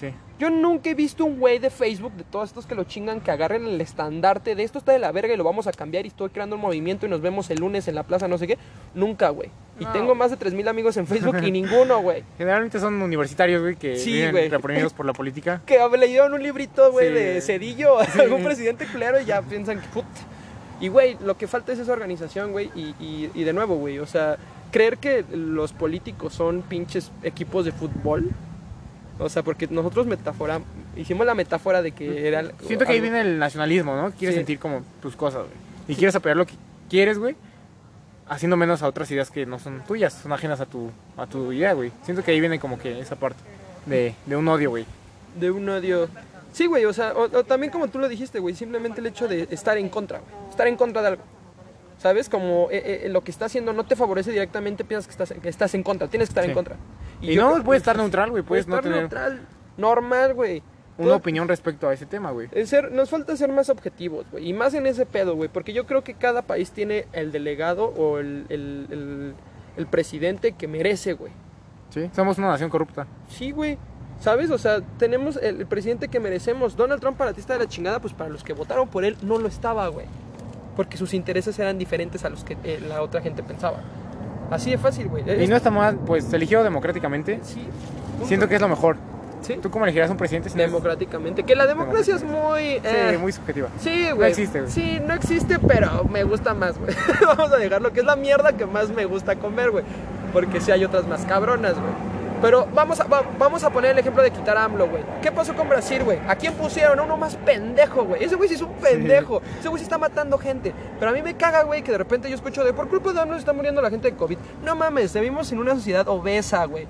[0.00, 0.08] sí.
[0.38, 3.30] Yo nunca he visto un güey de Facebook, de todos estos que lo chingan, que
[3.30, 6.08] agarren el estandarte de esto está de la verga y lo vamos a cambiar y
[6.08, 8.58] estoy creando un movimiento y nos vemos el lunes en la plaza, no sé qué.
[8.94, 9.50] Nunca, güey.
[9.78, 9.92] Y No.
[9.92, 12.24] tengo más de 3.000 amigos en Facebook y ninguno, güey.
[12.36, 15.62] Generalmente son universitarios, güey, que Sí, reprimidos por la política.
[15.66, 17.14] Que leyeron un librito, güey, Sí.
[17.14, 18.20] de Cedillo a Sí.
[18.20, 20.04] algún presidente culero y ya piensan que put.
[20.80, 22.70] Y, güey, lo que falta es esa organización, güey.
[22.74, 24.36] Y, y- y de nuevo, güey, o sea,
[24.72, 28.30] creer que los políticos son pinches equipos de fútbol.
[29.18, 30.60] O sea, porque nosotros metafora,
[30.96, 32.50] hicimos la metáfora de que era...
[32.66, 34.10] Siento que ahí viene el nacionalismo, ¿no?
[34.10, 34.40] Quieres Sí.
[34.40, 35.52] sentir como tus cosas, güey.
[35.88, 36.54] Y quieres apoyar lo que
[36.90, 37.36] quieres, güey.
[38.28, 41.52] Haciendo menos a otras ideas que no son tuyas, son ajenas a tu, a tu
[41.52, 41.92] idea, güey.
[42.04, 43.38] Siento que ahí viene como que esa parte
[43.86, 44.86] de, de un odio, güey.
[45.38, 46.08] De un odio.
[46.52, 49.28] Sí, güey, o sea, o, o también como tú lo dijiste, güey, simplemente el hecho
[49.28, 50.50] de estar en contra, güey.
[50.50, 51.22] Estar en contra de algo.
[52.04, 52.28] ¿Sabes?
[52.28, 55.48] Como eh, eh, lo que está haciendo no te favorece directamente, piensas que estás, que
[55.48, 56.50] estás en contra, tienes que estar Sí.
[56.50, 56.76] en contra.
[57.22, 58.42] Y, yo no, puedes estar neutral, güey.
[58.42, 59.40] Puedes no estar tener neutral,
[59.78, 60.62] normal, güey.
[60.98, 62.50] una Todo- opinión respecto a ese tema, güey.
[62.92, 64.50] nos falta ser más objetivos, güey.
[64.50, 65.48] Y más en ese pedo, güey.
[65.48, 69.34] Porque yo creo que cada país tiene el delegado o el, el, el-
[69.78, 71.32] el presidente que merece, güey.
[71.88, 73.06] Sí, somos una nación corrupta.
[73.28, 73.78] Sí, güey.
[74.20, 74.50] ¿Sabes?
[74.50, 76.76] O sea, tenemos el, el presidente que merecemos.
[76.76, 79.16] Donald Trump para ti está de la chingada, pues para los que votaron por él
[79.22, 80.04] no lo estaba, güey.
[80.76, 83.78] Porque sus intereses eran diferentes a los que eh, la otra gente pensaba.
[84.50, 85.24] Así de fácil, güey.
[85.42, 87.40] Y no está mal, pues se eligió democráticamente.
[87.42, 87.66] Sí.
[88.26, 88.96] Siento que es lo mejor.
[89.42, 89.58] Sí.
[89.60, 90.48] ¿Tú cómo elegirás un presidente?
[90.48, 91.42] si no es- Democráticamente.
[91.42, 92.80] Que la democracia es muy...
[92.82, 93.68] eh, Sí, muy subjetiva.
[93.78, 94.30] Sí, No güey.
[94.30, 94.72] existe, güey.
[94.72, 96.94] Sí, no existe, pero me gusta más, güey.
[97.26, 99.84] Vamos a dejarlo, que es la mierda que más me gusta comer, güey.
[100.32, 101.92] Porque sí hay otras más cabronas, güey.
[102.44, 105.02] Pero vamos a, va- vamos a poner el ejemplo de quitar a AMLO, güey.
[105.22, 106.18] ¿Qué pasó con Brasil, güey?
[106.28, 106.98] ¿A quién pusieron?
[106.98, 108.22] A uno más pendejo, güey.
[108.22, 109.40] Ese güey sí es un pendejo.
[109.58, 110.74] Ese güey sí está matando gente.
[110.98, 113.20] Pero a mí me caga, güey, que de repente yo escucho de por culpa de
[113.22, 114.36] AMLO se está muriendo la gente de COVID.
[114.62, 116.86] No mames, vivimos en una sociedad obesa, güey.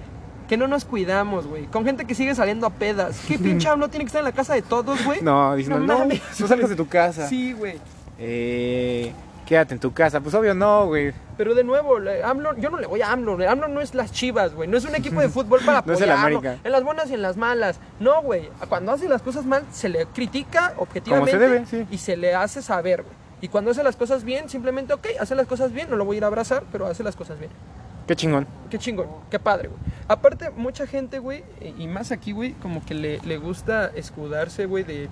[0.48, 1.66] Que no nos cuidamos, güey.
[1.66, 3.20] Con gente que sigue saliendo a pedas.
[3.28, 5.22] ¿Qué pinche AMLO tiene que estar en la casa de todos, güey?
[5.22, 6.20] No, diciendo, No no, mames.
[6.40, 7.28] no salgas de tu casa.
[7.28, 7.78] Sí, güey.
[8.18, 9.12] Eh,
[9.44, 10.20] quédate en tu casa.
[10.20, 11.12] Pues obvio no, güey.
[11.36, 13.38] Pero de nuevo, AMLO, yo no le voy a AMLO.
[13.48, 14.68] AMLO no es las chivas, güey.
[14.68, 16.10] No es un equipo de fútbol para No es el.
[16.10, 16.58] América.
[16.64, 17.78] En las buenas y en las malas.
[18.00, 18.48] No, güey.
[18.68, 21.32] Cuando hace las cosas mal, se le critica objetivamente.
[21.32, 21.86] Como se debe, sí.
[21.90, 23.14] Y se le hace saber, güey.
[23.40, 25.90] Y cuando hace las cosas bien, simplemente, ok, hace las cosas bien.
[25.90, 27.50] No lo voy a ir a abrazar, pero hace las cosas bien.
[28.06, 28.46] Qué chingón.
[28.70, 29.80] Qué chingón, qué padre, güey.
[30.08, 31.42] Aparte, mucha gente, güey,
[31.78, 35.08] y más aquí, güey, como que le, le gusta escudarse, güey, de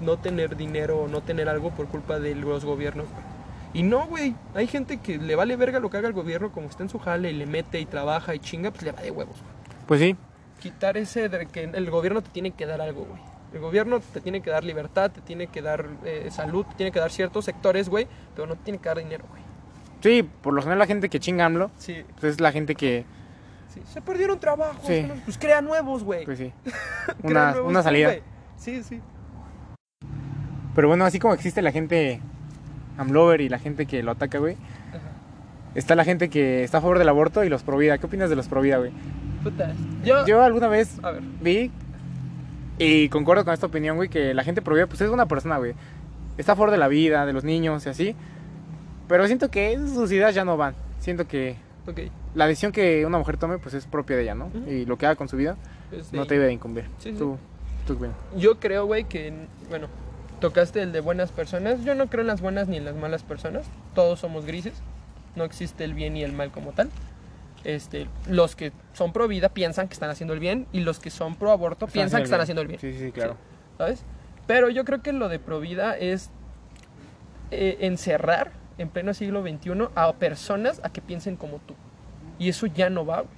[0.00, 3.35] no tener dinero o no tener algo por culpa de los gobiernos, güey.
[3.72, 6.68] Y no, güey, hay gente que le vale verga lo que haga el gobierno, como
[6.68, 9.10] está en su jale y le mete y trabaja y chinga, pues le va de
[9.10, 9.54] huevos, güey.
[9.86, 10.16] Pues sí.
[10.60, 13.20] Quitar ese de que el gobierno te tiene que dar algo, güey.
[13.52, 16.92] El gobierno te tiene que dar libertad, te tiene que dar eh, salud, te tiene
[16.92, 19.42] que dar ciertos sectores, güey, pero no te tiene que dar dinero, güey.
[20.00, 23.04] Sí, por lo general la gente que chinga AMLO, Sí, pues es la gente que,
[23.68, 23.80] sí.
[23.92, 25.06] Se perdieron trabajos, Sí.
[25.24, 26.24] pues crea nuevos, güey.
[26.24, 26.52] pues sí.
[27.22, 28.14] Una, nuevos una salida.
[28.56, 29.00] Sí, sí.
[30.74, 32.20] Pero bueno, así como existe la gente
[32.98, 34.56] AMLover y la gente que lo ataca, güey,
[35.74, 37.98] está la gente que está a favor del aborto y los pro vida.
[37.98, 38.92] ¿Qué opinas de los pro vida, güey?
[39.42, 39.72] Puta.
[40.04, 41.70] Yo, Yo alguna vez a ver, vi
[42.78, 45.56] y concuerdo con esta opinión, güey, que la gente pro vida, pues es una persona,
[45.58, 45.74] güey.
[46.36, 48.16] Está a favor de la vida, de los niños y así.
[49.08, 50.74] Pero siento que sus ideas ya no van.
[51.00, 51.56] Siento que
[51.86, 52.00] ok.
[52.34, 54.46] la decisión que una mujer tome, pues es propia de ella, ¿no?
[54.46, 54.70] Ujú.
[54.70, 55.56] Y lo que haga con su vida
[55.92, 56.84] Este, no te debe de incumbir.
[56.98, 57.18] Sí, sí.
[57.18, 57.38] Tú,
[57.86, 57.98] tú.
[58.36, 59.32] Yo creo, güey, que,
[59.70, 59.86] bueno,
[60.40, 61.84] tocaste el de buenas personas.
[61.84, 63.66] Yo no creo en las buenas ni en las malas personas.
[63.94, 64.74] Todos somos grises.
[65.34, 66.90] No existe el bien y el mal como tal.
[67.64, 71.10] Este, los que son pro vida piensan que están haciendo el bien y los que
[71.10, 72.80] son pro aborto piensan que están haciendo el bien.
[72.80, 73.36] Sí, sí, sí, claro.
[73.76, 74.04] ¿Sabes?
[74.46, 76.30] Pero yo creo que lo de pro vida es
[77.50, 81.74] eh, encerrar en pleno siglo XXI a personas a que piensen como tú.
[82.38, 83.36] Y eso ya no va, güey.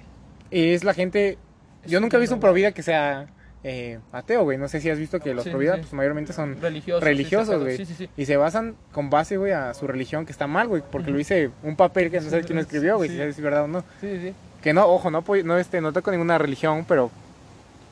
[0.51, 1.37] Y es la gente.
[1.85, 3.27] Yo nunca he visto no un pro vida que sea
[3.63, 4.57] eh, ateo, güey.
[4.57, 5.81] No sé si has visto que los Sí, pro vida, sí.
[5.81, 7.61] pues mayormente son Religiosos.
[7.61, 7.85] güey.
[7.85, 8.09] Sí.
[8.15, 10.81] Y se basan con base, güey, a su religión, que está mal, güey.
[10.91, 13.63] Porque lo dice un papel que no sé quién lo escribió, güey, si es verdad
[13.63, 13.81] o no.
[14.01, 14.33] Sí, sí, sí.
[14.61, 17.09] Que no, ojo, no, no, este, no toco ninguna religión, pero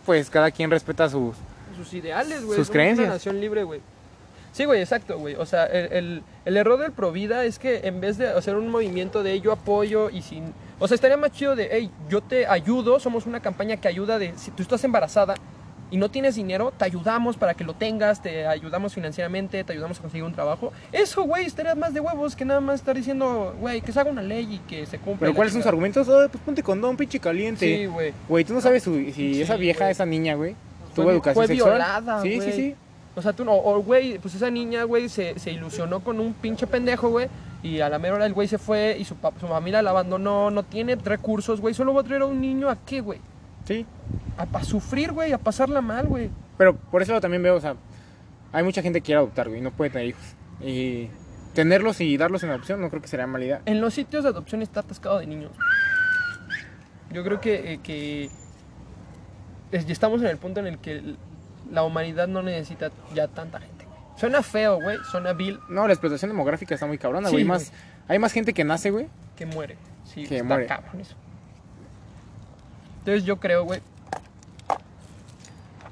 [0.05, 1.35] pues cada quien respeta sus.
[1.75, 2.57] sus ideales, güey.
[2.57, 3.05] Sus creencias.
[3.05, 3.81] Una nación libre, güey.
[4.53, 5.35] Sí, güey, exacto, güey.
[5.35, 8.69] O sea, el, el- el error del Provida es que en vez de hacer un
[8.69, 10.53] movimiento de yo apoyo y sin...
[10.79, 14.17] O sea, estaría más chido de, hey, yo te ayudo, somos una campaña que ayuda
[14.17, 15.35] de, si tú estás embarazada,
[15.89, 19.99] y no tienes dinero, te ayudamos para que lo tengas, te ayudamos financieramente, te ayudamos
[19.99, 20.73] a conseguir un trabajo.
[20.91, 24.11] Eso, güey, estaría más de huevos que nada más estar diciendo, güey, que se haga
[24.11, 25.27] una ley y que se cumpla.
[25.27, 25.69] Pero ¿cuáles son sus chingada.
[25.69, 26.07] argumentos?
[26.09, 27.65] Oh, pues ponte condón, pinche caliente.
[27.77, 28.13] Sí, güey.
[28.27, 30.55] Güey, tú no sabes si Sí, esa vieja, esa niña, güey,
[30.93, 31.69] Fue tuvo vi- educación fue sexual.
[31.71, 32.51] violada, sí, sí, güey.
[32.53, 32.75] sí.
[33.15, 36.33] O sea, tú no, o güey, pues esa niña, güey, se, se ilusionó con un
[36.33, 37.27] pinche pendejo, güey.
[37.63, 40.51] Y a la mera hora el güey se fue y su, su familia la abandonó,
[40.51, 41.73] no tiene recursos, güey.
[41.73, 43.19] Solo va a traer a un niño a qué, güey?
[43.67, 43.85] Sí.
[44.37, 46.29] A, a sufrir, güey, a pasarla mal, güey.
[46.57, 47.75] Pero por eso también veo, o sea,
[48.53, 50.23] hay mucha gente que quiere adoptar, güey, y no puede tener hijos.
[50.61, 51.09] Y
[51.53, 53.61] tenerlos y darlos en adopción no creo que sería mala idea.
[53.65, 55.51] En los sitios de adopción está atascado de niños.
[57.11, 58.29] Yo creo que, eh, que
[59.71, 61.15] es- estamos en el punto en el que
[61.71, 63.85] la humanidad no necesita ya tanta gente.
[63.85, 63.97] güey.
[64.17, 67.45] Suena feo, güey, suena vil No, la explotación demográfica está muy cabrona, Sí, güey.
[67.45, 67.71] Más,
[68.07, 69.07] hay más gente que nace, güey.
[69.35, 69.77] que muere.
[70.05, 70.65] Sí, Que está muere.
[70.65, 71.15] cabrón eso.
[73.07, 73.79] Entonces yo creo, güey,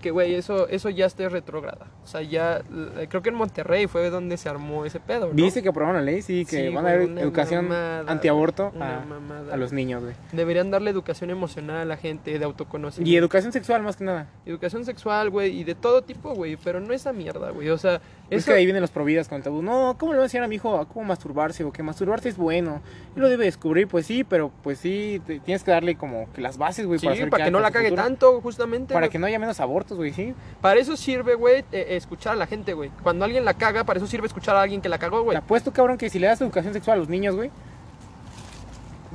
[0.02, 1.86] que, güey, eso, eso ya está retrógrada.
[2.06, 2.62] O sea, ya,
[3.10, 5.34] creo que en Monterrey fue donde se armó ese pedo, ¿no?
[5.34, 6.22] ¿Viste que aprobaron la ley?
[6.22, 10.14] Sí, que Sí, van a una educación mamada, antiaborto a, los niños, güey.
[10.32, 13.10] Deberían darle educación emocional a la gente, de autoconocimiento.
[13.12, 14.28] Y educación sexual más que nada.
[14.46, 17.70] Educación sexual, güey, y de todo tipo, güey, pero no esa mierda, güey.
[17.70, 17.96] O sea,
[18.30, 18.52] Es eso...
[18.52, 19.64] que ahí vienen los providas con el tabú.
[19.64, 21.64] No, ¿cómo le voy a enseñar a mi hijo a cómo masturbarse?
[21.64, 22.84] O que masturbarse es bueno.
[23.16, 26.42] Y lo debe descubrir, pues sí, pero pues sí, te- tienes que darle como que
[26.42, 28.04] las bases, güey, Sí, para, para que no la cague futuro.
[28.04, 28.94] tanto, justamente.
[28.94, 30.36] Para que no haya menos abortos, güey, sí.
[30.62, 32.92] Para eso sirve, güey, eh, escuchar a la gente, güey.
[33.04, 35.38] Cuando alguien la caga, para eso sirve escuchar a alguien que la cagó, Te güey.
[35.38, 37.52] apuesto, cabrón, que si le das educación sexual a los niños, güey,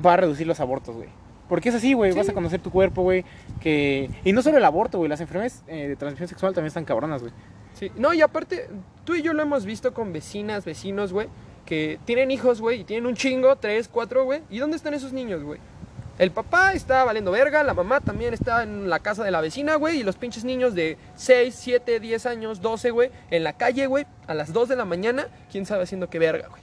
[0.04, 1.08] va a reducir los abortos, güey.
[1.48, 2.18] Porque es así, güey, Sí.
[2.18, 3.24] vas a conocer tu cuerpo, güey,
[3.60, 4.08] que...
[4.24, 7.22] Y no solo el aborto, güey, las enfermedades eh, de transmisión sexual también están cabronas,
[7.22, 7.32] güey.
[7.74, 7.90] Sí.
[7.96, 8.68] No, y aparte,
[9.04, 11.28] tú y yo lo hemos visto con vecinas, vecinos, güey,
[11.66, 14.42] que tienen hijos, güey, y tienen un chingo, tres, cuatro, güey.
[14.48, 15.58] ¿Y dónde están esos niños, güey?
[16.20, 19.76] El papá está valiendo verga, la mamá también está en la casa de la vecina,
[19.76, 23.86] güey, y los pinches niños de 6, 7, 10 años, 12, güey, en la calle,
[23.86, 26.60] güey, a las 2 de la mañana, quién sabe haciendo qué verga, güey.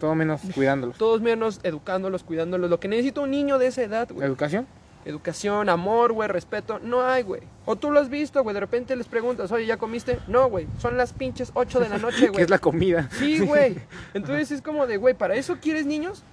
[0.00, 0.98] Todo menos cuidándolos.
[0.98, 4.26] Todos menos educándolos, cuidándolos, lo que necesita un niño de esa edad, güey.
[4.26, 4.66] ¿Educación?
[5.04, 7.42] Educación, amor, güey, respeto, no hay, güey.
[7.66, 10.18] O tú lo has visto, güey, de repente les preguntas, oye, ¿ya comiste?
[10.26, 12.42] No, güey, son las pinches 8 de la noche, que güey.
[12.42, 13.08] es la comida.
[13.12, 13.76] Sí, güey.
[14.14, 16.24] Entonces es como de, güey, ¿para eso quieres niños?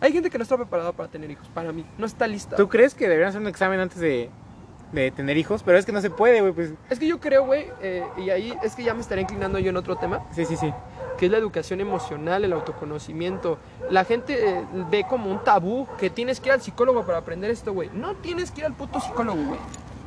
[0.00, 1.84] Hay gente que no está preparada para tener hijos, para mí.
[1.98, 2.56] No está lista.
[2.56, 4.28] ¿Tú crees que deberían hacer un examen antes de,
[4.92, 5.62] de tener hijos?
[5.62, 6.72] Pero es que no se puede, güey, pues...
[6.90, 9.70] Es que yo creo, güey, eh, y ahí es que ya me estaré inclinando yo
[9.70, 10.72] en otro tema, Sí, sí, sí.
[11.16, 13.58] que es la educación emocional, el autoconocimiento.
[13.90, 17.50] La gente eh, ve como un tabú que tienes que ir al psicólogo para aprender
[17.50, 17.90] esto, güey.
[17.94, 19.60] No tienes que ir al puto psicólogo, güey.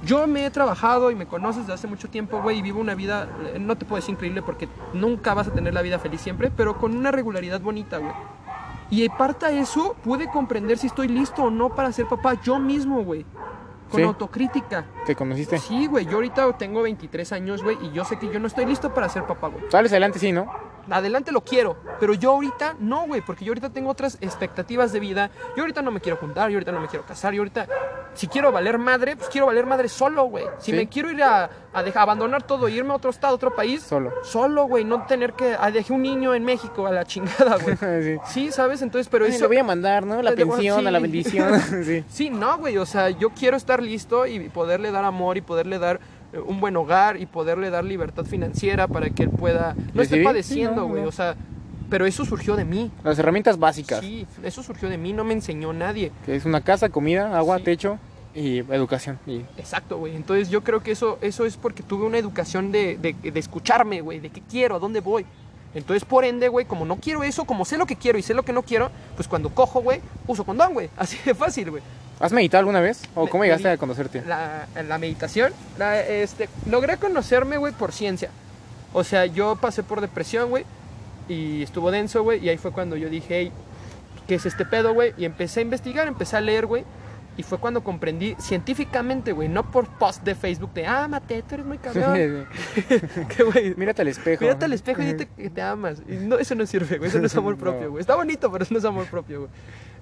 [0.06, 2.95] Yo me he trabajado y me conoces desde hace mucho tiempo, güey, y vivo una
[2.95, 6.21] vida, eh, no te puedo decir increíble porque nunca vas a tener la vida feliz
[6.21, 8.13] siempre, pero con una regularidad bonita, güey.
[8.89, 12.60] Y parte a eso pude comprender si estoy listo o no para ser papá yo
[12.60, 13.25] mismo, güey.
[13.89, 14.04] Con Sí.
[14.06, 14.86] autocrítica.
[15.06, 15.58] ¿Te conociste?
[15.58, 18.65] Sí, güey, yo ahorita tengo 23 años, güey, y yo sé que yo no estoy
[18.65, 19.63] listo para ser papá, güey.
[19.69, 20.45] Sales adelante, sí, ¿no?
[20.91, 24.99] Adelante lo quiero, pero yo ahorita no, güey, porque yo ahorita tengo otras expectativas de
[24.99, 25.30] vida.
[25.56, 27.67] Yo ahorita no me quiero juntar, yo ahorita no me quiero casar, yo ahorita,
[28.13, 30.45] si quiero valer madre, pues quiero valer madre solo, güey.
[30.60, 30.78] Si Sí.
[30.78, 33.56] me quiero ir a, a dejar, abandonar todo, e irme a otro estado, a otro
[33.56, 34.12] país, Solo.
[34.23, 37.75] solo, güey, no tener que, ah, dejé un niño en México a la chingada, güey.
[38.04, 38.17] sí.
[38.25, 38.82] Sí, ¿sabes?
[38.82, 39.41] Entonces, pero Ay, eso...
[39.41, 40.21] Le voy a mandar, ¿no?
[40.21, 41.60] La a- pensión, a la bendición.
[42.10, 42.30] sí.
[42.30, 45.99] No, güey, o sea, yo quiero estar listo y poderle dar amor y poderle dar
[46.45, 49.75] un buen hogar y poderle dar libertad financiera para que él pueda...
[49.93, 51.09] No esté padeciendo, sí, no, güey, no.
[51.09, 51.35] o sea,
[51.89, 52.91] pero eso surgió de mí.
[53.03, 53.99] Las herramientas básicas.
[54.01, 56.11] Sí, eso surgió de mí, no me enseñó nadie.
[56.25, 57.63] Que es una casa, comida, agua, Sí.
[57.63, 57.97] techo
[58.35, 59.17] y educación.
[59.25, 60.15] Y Exacto, güey.
[60.15, 64.01] Entonces yo creo que eso, eso es porque tuve una educación de, de, de escucharme,
[64.01, 65.25] güey, de qué quiero, a dónde voy.
[65.73, 68.33] Entonces, por ende, güey, como no quiero eso, como sé lo que quiero y sé
[68.33, 70.89] lo que no quiero, pues cuando cojo, güey, uso condón, güey.
[70.97, 71.83] Así de fácil, güey.
[72.19, 73.01] ¿Has meditado alguna vez?
[73.15, 74.21] ¿O Me- cómo llegaste a conocerte?
[74.25, 78.29] La, la meditación, la, este, logré conocerme, güey, por ciencia.
[78.91, 80.65] O sea, yo pasé por depresión, güey,
[81.29, 83.51] y estuvo denso, güey, y ahí fue cuando yo dije, hey,
[84.27, 85.13] ¿qué es este pedo, güey?
[85.17, 86.84] Y empecé a investigar, empecé a leer, güey,
[87.39, 91.56] y fue cuando comprendí científicamente, güey, no por post de Facebook de, ah, mate, tú
[91.56, 92.13] eres muy cabrón.
[93.38, 94.41] que, güey, Mírate al espejo.
[94.43, 96.04] Mírate al espejo y dite que te amas.
[96.06, 97.10] Y no, eso no sirve, güey.
[97.10, 98.02] Eso no es amor propio, güey.
[98.02, 99.52] Está bonito, pero eso no es amor propio, güey.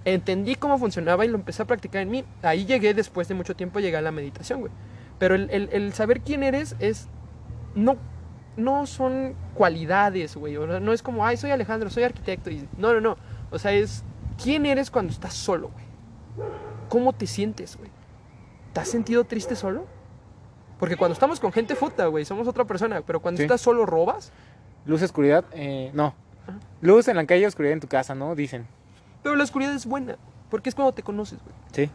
[0.04, 2.26] Entendí cómo funcionaba y lo empecé a practicar en mí.
[2.41, 4.71] Ahí llegué después de mucho tiempo, llegué a la meditación, güey.
[5.19, 7.08] Pero el, el- el saber quién eres es.
[7.76, 7.97] No,
[8.56, 10.58] no son cualidades, güey.
[10.58, 12.50] O No, no es como, ay, soy Alejandro, soy arquitecto.
[12.50, 13.17] Y, no, no, no.
[13.52, 14.04] O sea, es
[14.41, 15.86] quién eres cuando estás solo, güey.
[16.89, 17.89] ¿Cómo te sientes, güey?
[18.73, 19.86] ¿Te has sentido triste solo?
[20.80, 23.02] Porque cuando estamos con gente puta, güey, somos otra persona.
[23.06, 23.43] Pero cuando Sí.
[23.43, 24.32] estás solo, robas.
[24.86, 26.13] Luz, oscuridad, eh, no.
[26.47, 26.60] Ajá.
[26.82, 28.36] Luz en la calle, oscuridad en tu casa, ¿no?
[28.36, 28.67] Dicen.
[29.23, 30.17] Pero la oscuridad es buena,
[30.50, 31.56] porque es cuando te conoces, güey.
[31.73, 31.91] Sí.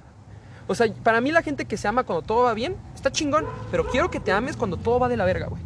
[0.67, 3.47] O sea, para mí la gente que se ama cuando todo va bien, Está chingón,
[3.71, 5.61] pero quiero que te ames cuando todo va de la verga, güey.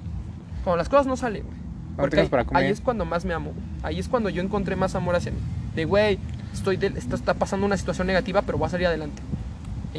[0.65, 1.59] Cuando las cosas no salen, güey.
[1.97, 2.65] Porque ahí, para comer.
[2.65, 3.65] ahí es cuando más me amo, güey.
[3.83, 5.39] Ahí es cuando yo encontré más amor hacia mí.
[5.77, 6.19] De, güey,
[6.53, 9.23] estoy de- está, está pasando una situación negativa, pero voy a salir adelante.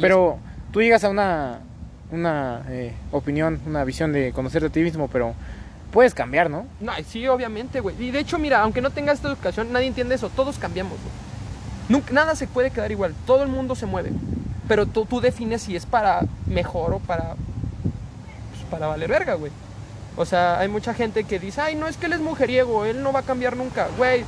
[0.00, 0.38] Pero
[0.72, 1.60] tú llegas a una,
[2.10, 5.34] una eh, opinión, una visión de conocerte a ti mismo, pero
[5.92, 6.66] puedes cambiar, ¿no?
[6.80, 7.96] No, sí, obviamente, güey.
[8.02, 10.28] Y de hecho, mira, aunque no tengas esta educación, nadie entiende eso.
[10.28, 11.12] Todos cambiamos, güey.
[11.88, 13.14] Nunca, nada se puede quedar igual.
[13.26, 14.12] Todo el mundo se mueve.
[14.68, 17.34] Pero tú, tú defines si es para mejor o para.
[18.50, 19.50] pues, para valer verga, güey.
[20.16, 23.02] O sea, hay mucha gente que dice, ay, no, es que él es mujeriego, él
[23.02, 23.88] no va a cambiar nunca.
[23.96, 24.24] Güey,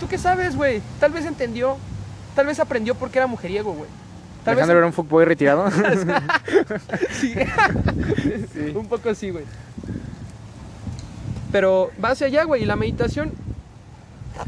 [0.00, 0.80] ¿tú qué sabes, güey?
[1.00, 1.76] Tal vez entendió.
[2.34, 3.90] Tal vez aprendió porque era mujeriego, güey.
[4.44, 5.68] Tal vez Alejandro era un fuckboy retirado.
[7.10, 7.34] Sí.
[8.52, 8.60] Sí.
[8.74, 9.44] Un poco así, güey.
[11.52, 12.62] Pero va hacia allá, güey.
[12.62, 13.32] Y la meditación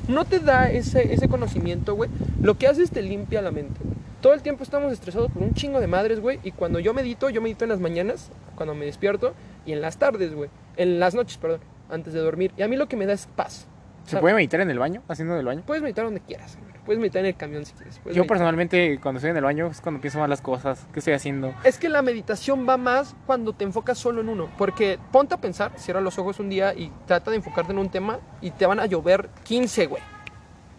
[0.09, 2.11] no te da ese, ese conocimiento, güey.
[2.41, 3.97] Lo que hace es te limpia la mente, güey.
[4.21, 6.39] Todo el tiempo estamos estresados por un chingo de madres, güey.
[6.45, 9.97] Y cuando yo medito, yo medito en las mañanas, cuando me despierto, y en las
[9.97, 10.51] tardes, güey.
[10.77, 12.53] En las noches, perdón, antes de dormir.
[12.57, 13.67] Y a mí lo que me da es paz.
[14.05, 15.03] ¿Se puede meditar en el baño?
[15.09, 15.63] ¿Haciendo del baño?
[15.67, 16.59] Puedes meditar donde quieras.
[16.85, 17.99] Puedes meditar en el camión si quieres.
[18.03, 20.87] puedes Yo meditar- personalmente cuando estoy en el baño es cuando pienso más las cosas,
[20.93, 21.55] qué estoy haciendo.
[21.63, 24.49] Es que la meditación va más cuando te enfocas solo en uno.
[24.59, 27.91] Porque ponte a pensar, cierra los ojos un día y trata de enfocarte en un
[27.91, 30.03] tema y te van a llover 15, güey.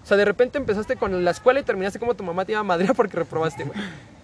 [0.03, 2.61] O sea, de repente empezaste con la escuela y terminaste como tu mamá te iba
[2.61, 3.79] a madrear porque reprobaste, güey.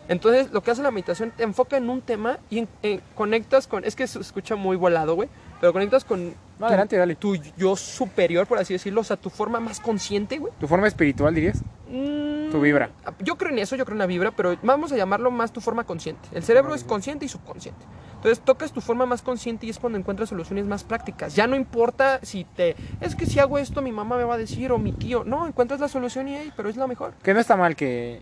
[0.09, 3.67] Entonces, lo que hace la meditación te enfoca en un tema y en- eh, conectas
[3.67, 3.83] con.
[3.85, 5.29] Es que se escucha muy volado, güey.
[5.59, 6.33] Pero conectas con.
[6.59, 7.15] No, adelante, dale.
[7.15, 9.01] Tu yo superior, por así decirlo.
[9.01, 10.53] O sea, tu forma más consciente, güey.
[10.59, 11.61] ¿Tu forma espiritual dirías?
[11.89, 12.89] Mm, Tu vibra.
[13.19, 15.61] Yo creo en eso, yo creo en la vibra, pero vamos a llamarlo más tu
[15.61, 16.27] forma consciente.
[16.33, 17.85] El cerebro es consciente y subconsciente.
[18.15, 21.35] Entonces tocas tu forma más consciente y es cuando encuentras soluciones más prácticas.
[21.35, 22.75] Ya no importa si te...
[22.99, 25.23] Es que si hago esto mi mamá me va a decir o mi tío.
[25.23, 27.13] No, encuentras la solución y hey, pero es la mejor.
[27.23, 28.21] Que no está mal que,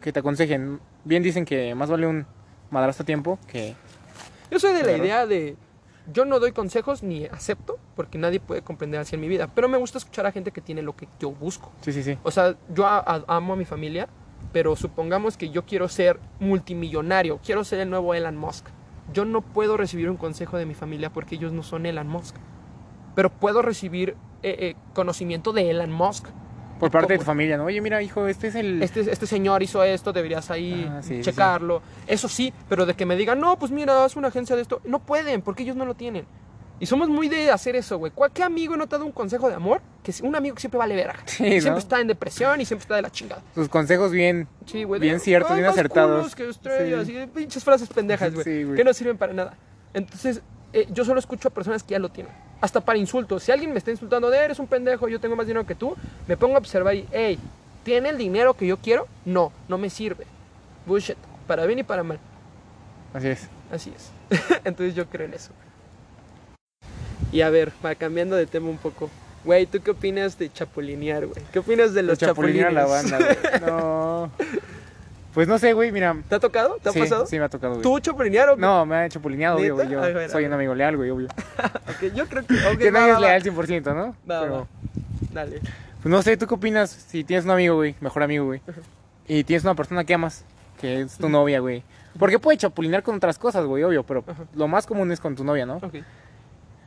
[0.00, 0.80] que te aconsejen.
[1.04, 2.26] Bien dicen que más vale un
[2.70, 3.74] madrazo a tiempo que...
[4.50, 5.56] Yo soy de la idea de...
[6.12, 9.48] Yo no doy consejos ni acepto porque nadie puede comprender así en mi vida.
[9.54, 11.72] Pero me gusta escuchar a gente que tiene lo que yo busco.
[11.80, 12.16] Sí, sí, sí.
[12.22, 14.08] O sea, yo a- a- amo a mi familia,
[14.52, 18.66] pero supongamos que yo quiero ser multimillonario, quiero ser el nuevo Elon Musk.
[19.12, 22.36] Yo no puedo recibir un consejo de mi familia porque ellos no son Elon Musk.
[23.14, 26.26] Pero puedo recibir eh, eh, conocimiento de Elon Musk.
[26.78, 27.64] Por parte de tu familia, ¿no?
[27.64, 28.82] Oye, mira, hijo, este es el...
[28.82, 31.82] Este, este señor hizo esto, deberías ahí Ah, sí, sí, checarlo.
[32.06, 34.80] Eso sí, pero de que me digan, no, pues mira, haz una agencia de esto.
[34.84, 36.26] No pueden, porque ellos no lo tienen.
[36.78, 38.12] Y somos muy de hacer eso, güey.
[38.14, 39.80] ¿Cuál- ¿Qué amigo no te ha dado un consejo de amor?
[40.02, 41.16] Que un amigo que siempre vale verga.
[41.26, 41.78] Sí, siempre ¿no?
[41.78, 43.40] está en depresión y siempre está de la chingada.
[43.54, 44.46] Tus consejos bien...
[44.66, 45.00] Sí, güey.
[45.00, 46.34] Bien ciertos, "Ay, bien acertados".
[46.34, 47.16] que estrellas", Sí.
[47.16, 48.44] y pinches frases pendejas, güey.
[48.44, 48.76] Sí, güey.
[48.76, 49.54] que no sirven para nada.
[49.94, 50.42] Entonces,
[50.76, 52.30] eh, yo solo escucho a personas que ya lo tienen.
[52.60, 53.42] Hasta para insultos.
[53.42, 55.96] Si alguien me está insultando de eres un pendejo, yo tengo más dinero que tú,
[56.28, 57.38] me pongo a observar y, hey,
[57.82, 59.08] ¿tiene el dinero que yo quiero?
[59.24, 60.26] No, no me sirve.
[60.84, 61.16] Bullshit.
[61.46, 62.18] Para bien y para mal.
[63.14, 63.48] Así es.
[63.72, 64.10] Así es.
[64.64, 65.52] Entonces yo creo en eso.
[67.32, 69.08] Y a ver, para cambiando de tema un poco.
[69.44, 71.42] Güey, ¿tú qué opinas de chapulinear, güey?
[71.52, 73.10] ¿Qué opinas de los Chapulinear chapulines?
[73.10, 73.60] la banda, güey.
[73.66, 74.30] No...
[75.36, 76.16] Pues no sé, güey, mira...
[76.30, 76.78] ¿Te ha tocado?
[76.82, 77.26] ¿Te ha sí, pasado?
[77.26, 77.82] Sí, me ha tocado, güey.
[77.82, 78.62] ¿Tú chapulinear o qué?
[78.62, 79.86] No, me ha chapulineado, obvio, güey.
[79.90, 81.28] Yo soy un amigo leal, güey, obvio.
[81.90, 82.54] Ok, yo creo que.
[82.54, 84.16] ok, que nadie va, es leal 100%, ¿no?
[84.26, 84.66] Pero, va.
[85.34, 85.60] Dale.
[85.60, 87.96] pues no sé, ¿tú qué opinas si tienes un amigo, güey?
[88.00, 88.62] Mejor amigo, güey.
[89.28, 90.42] Y tienes una persona que amas,
[90.80, 91.82] que es tu novia, güey.
[92.18, 94.44] Porque puede chapulinear con otras cosas, güey, obvio, pero Ajá.
[94.54, 95.76] lo más común es con tu novia, ¿no?
[95.76, 95.96] Ok.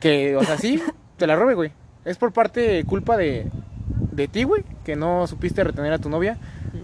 [0.00, 0.82] Que, o sea, sí,
[1.18, 1.70] te la robe, güey.
[2.04, 3.46] Es por parte culpa de,
[4.10, 6.36] de ti, güey, que no supiste retener a tu novia.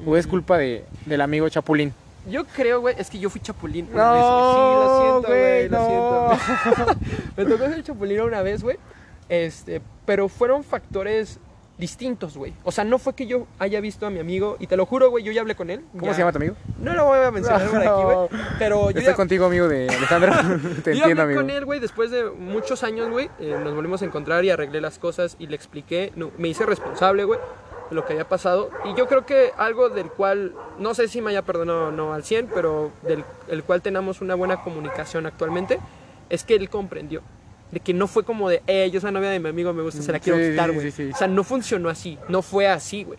[0.06, 1.92] O es culpa de, del amigo chapulín.
[2.28, 4.42] Yo creo, güey, es que yo fui chapulín una vez, güey.
[4.52, 6.38] Sí, lo siento, güey, lo no.
[6.74, 7.00] siento.
[7.36, 8.76] Me tocó ser chapulín una vez, güey.
[9.28, 11.38] Este, pero fueron factores
[11.78, 12.54] distintos, güey.
[12.64, 15.10] O sea, no fue que yo haya visto a mi amigo, y te lo juro,
[15.10, 15.82] güey, yo ya hablé con él.
[15.92, 16.54] ¿Cómo ya- se llama tu amigo?
[16.80, 18.28] No lo voy a mencionar por aquí, güey.
[18.58, 20.32] Pero yo Estoy ya, contigo, amigo de Alejandro.
[20.82, 21.40] Te yo entiendo, hablé amigo.
[21.42, 23.28] con él, güey, después de muchos años, güey.
[23.40, 26.12] eh, nos volvimos a encontrar y arreglé las cosas y le expliqué.
[26.16, 27.38] no, me hice responsable, güey,
[27.88, 28.70] de lo que había pasado.
[28.84, 32.12] Y yo creo que algo del cual, no sé si me haya perdonado o no
[32.12, 35.78] al 100, pero del el cual tenemos una buena comunicación actualmente,
[36.30, 37.22] es que él comprendió.
[37.70, 40.00] De que no fue como de, eh, yo soy novia de mi amigo, me gusta,
[40.00, 40.90] se la quiero sí, quitar, güey.
[40.90, 41.10] sí, sí.
[41.12, 43.18] O sea, no funcionó así, no fue así, güey.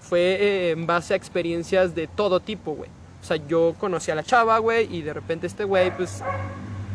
[0.00, 2.90] Fue eh, en base a experiencias de todo tipo, güey.
[3.22, 6.22] O sea, yo conocí a la chava, güey, y de repente este güey, pues,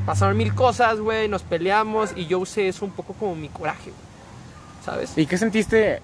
[0.05, 3.89] pasaron mil cosas, güey, nos peleamos, y yo usé eso un poco como mi coraje,
[3.89, 4.11] güey.
[4.85, 5.17] ¿Sabes?
[5.17, 6.01] ¿Y qué sentiste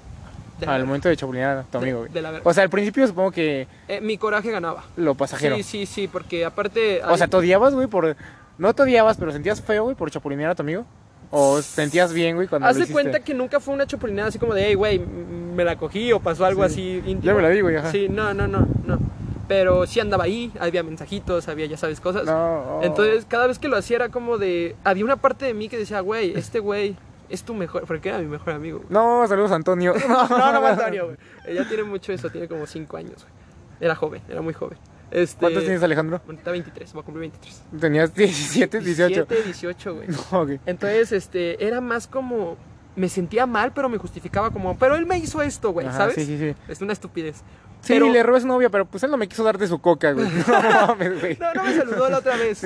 [0.59, 2.11] De al momento de chapulinear a tu De- amigo, güey?
[2.11, 2.41] de la.
[2.43, 4.83] O sea, al principio supongo que Eh, mi coraje ganaba.
[4.95, 5.55] lo pasajero.
[5.57, 7.01] Sí, sí, sí, porque aparte...
[7.07, 8.15] O sea, ¿te odiabas, güey, por...
[8.57, 10.85] No te odiabas, pero sentías feo, güey, por chapulinear a tu amigo?
[11.29, 14.53] ¿O sentías bien, güey, cuando Haz de cuenta que nunca fue una chapulineada así como
[14.53, 16.71] de, hey, güey, me la cogí o pasó algo Sí.
[16.73, 17.21] así íntimo.
[17.21, 17.91] Ya me la di, güey, ajá.
[17.91, 18.99] Sí, no, no, no, no.
[19.47, 22.25] Pero sí andaba ahí, había mensajitos, había ya sabes cosas.
[22.25, 22.79] No.
[22.81, 24.75] Entonces, cada vez que lo hacía era como de.
[24.83, 26.95] Había una parte de mí que decía, güey, este güey
[27.29, 27.85] es tu mejor.
[27.85, 28.79] Porque era mi mejor amigo.
[28.79, 28.89] güey.
[28.89, 29.93] No, saludos Antonio.
[30.07, 31.17] No, no, no, Antonio, güey.
[31.45, 33.33] Ella tiene mucho eso, tiene como 5 años, güey.
[33.79, 34.77] Era joven, era muy joven.
[35.11, 36.19] Este, ¿Cuántos tienes, Alejandro?
[36.25, 37.63] Ahorita 23, voy a cumplir 23.
[37.79, 39.25] Tenías 17, 18.
[39.25, 40.07] 17, 18, güey.
[40.09, 40.49] No, ok.
[40.65, 42.57] Entonces, este, era más como.
[42.95, 44.75] Me sentía mal, pero me justificaba como.
[44.77, 46.15] Pero él me hizo esto, güey, Ajá, ¿sabes?
[46.15, 46.55] Sí, sí, sí.
[46.67, 47.43] Es una estupidez.
[47.81, 49.67] Sí, Pero- le robé a su novia, pero pues él no me quiso dar de
[49.67, 50.27] su coca, güey.
[50.47, 51.37] No mames, güey.
[51.39, 52.61] No, no me saludó la otra vez.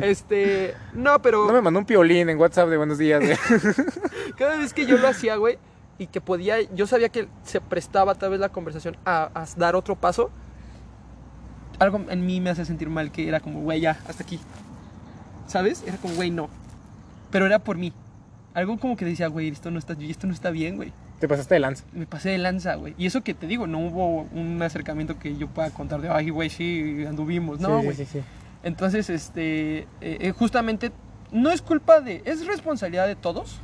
[0.00, 0.74] Este.
[0.94, 1.46] No, pero.
[1.46, 3.36] No me mandó un piolín en WhatsApp de buenos días, güey.
[4.38, 5.58] Cada vez que yo lo hacía, güey,
[5.98, 9.76] y que podía, yo sabía que se prestaba tal vez la conversación a, a dar
[9.76, 10.30] otro paso,
[11.78, 14.40] algo en mí me hace sentir mal, que era como, güey, ya, hasta aquí.
[15.46, 15.82] ¿Sabes?
[15.86, 16.48] Era como, güey, no.
[17.30, 17.92] Pero era por mí.
[18.54, 20.92] Algo como que decía, güey, esto no está, esto no está bien, güey.
[21.20, 21.84] Te pasaste de lanza.
[21.92, 22.94] Me pasé de lanza, güey.
[22.96, 26.30] Y eso que te digo, no hubo un acercamiento que yo pueda contar de, ay,
[26.30, 27.60] güey, sí, anduvimos.
[27.60, 27.94] No, güey.
[27.94, 28.24] sí, sí, sí.
[28.62, 30.92] Entonces, este, eh, eh, justamente,
[31.30, 33.60] no es culpa de, es responsabilidad de todos,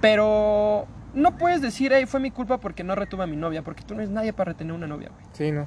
[0.00, 3.82] pero no puedes decir, hey, fue mi culpa porque no retuve a mi novia, porque
[3.82, 5.26] tú no eres nadie para retener una novia, güey.
[5.32, 5.66] Sí, no.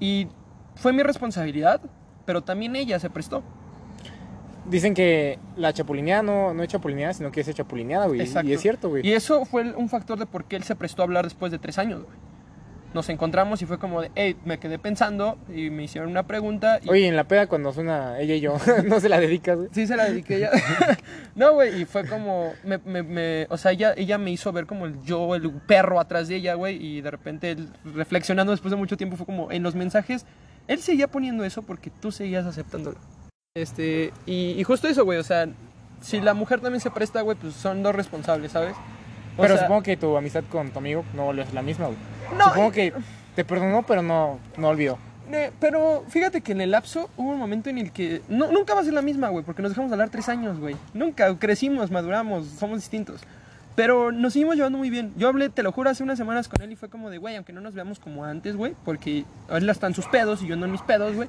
[0.00, 0.28] Y
[0.74, 1.80] fue mi responsabilidad,
[2.24, 3.44] pero también ella se prestó.
[4.68, 8.20] Dicen que la chapulineada no, no es chapulineada, sino que es chapulineada, güey.
[8.20, 8.48] Exacto.
[8.50, 9.06] Y es cierto, güey.
[9.06, 11.58] Y eso fue un factor de por qué él se prestó a hablar después de
[11.58, 12.16] tres años, güey.
[12.94, 16.80] Nos encontramos y fue como de, hey, me quedé pensando y me hicieron una pregunta.
[16.82, 19.68] Y Oye, en la peda cuando suena ella y yo, no se la dedicas, güey.
[19.72, 20.50] Sí, se la dediqué ya.
[21.34, 24.64] no, güey, y fue como, me, me, me- o sea, ella, ella me hizo ver
[24.64, 28.70] como el yo, el perro atrás de ella, güey, y de repente, él, reflexionando después
[28.70, 30.24] de mucho tiempo, fue como, en los mensajes,
[30.66, 32.96] él seguía poniendo eso porque tú seguías aceptándolo.
[33.62, 35.48] Este, y, y justo eso, güey, o sea,
[36.00, 38.74] si la mujer también se presta, güey, pues son dos responsables, ¿sabes?
[39.36, 41.98] O Pero sea, supongo que tu amistad con tu amigo no ser la misma, güey.
[42.36, 42.92] No, supongo que
[43.34, 44.98] te perdonó, pero no, no olvidó.
[45.30, 48.74] Eh, pero fíjate que en el lapso hubo un momento en el que no, nunca
[48.74, 50.76] va a ser la misma, güey, porque nos dejamos de hablar tres años, güey.
[50.94, 53.20] Nunca, crecimos, maduramos, somos distintos.
[53.76, 55.12] Pero nos seguimos llevando muy bien.
[55.16, 57.36] Yo hablé, te lo juro, hace unas semanas con él y fue como de, güey,
[57.36, 60.56] aunque no nos veamos como antes, güey, porque él está en sus pedos y yo
[60.56, 61.28] no en mis pedos, güey.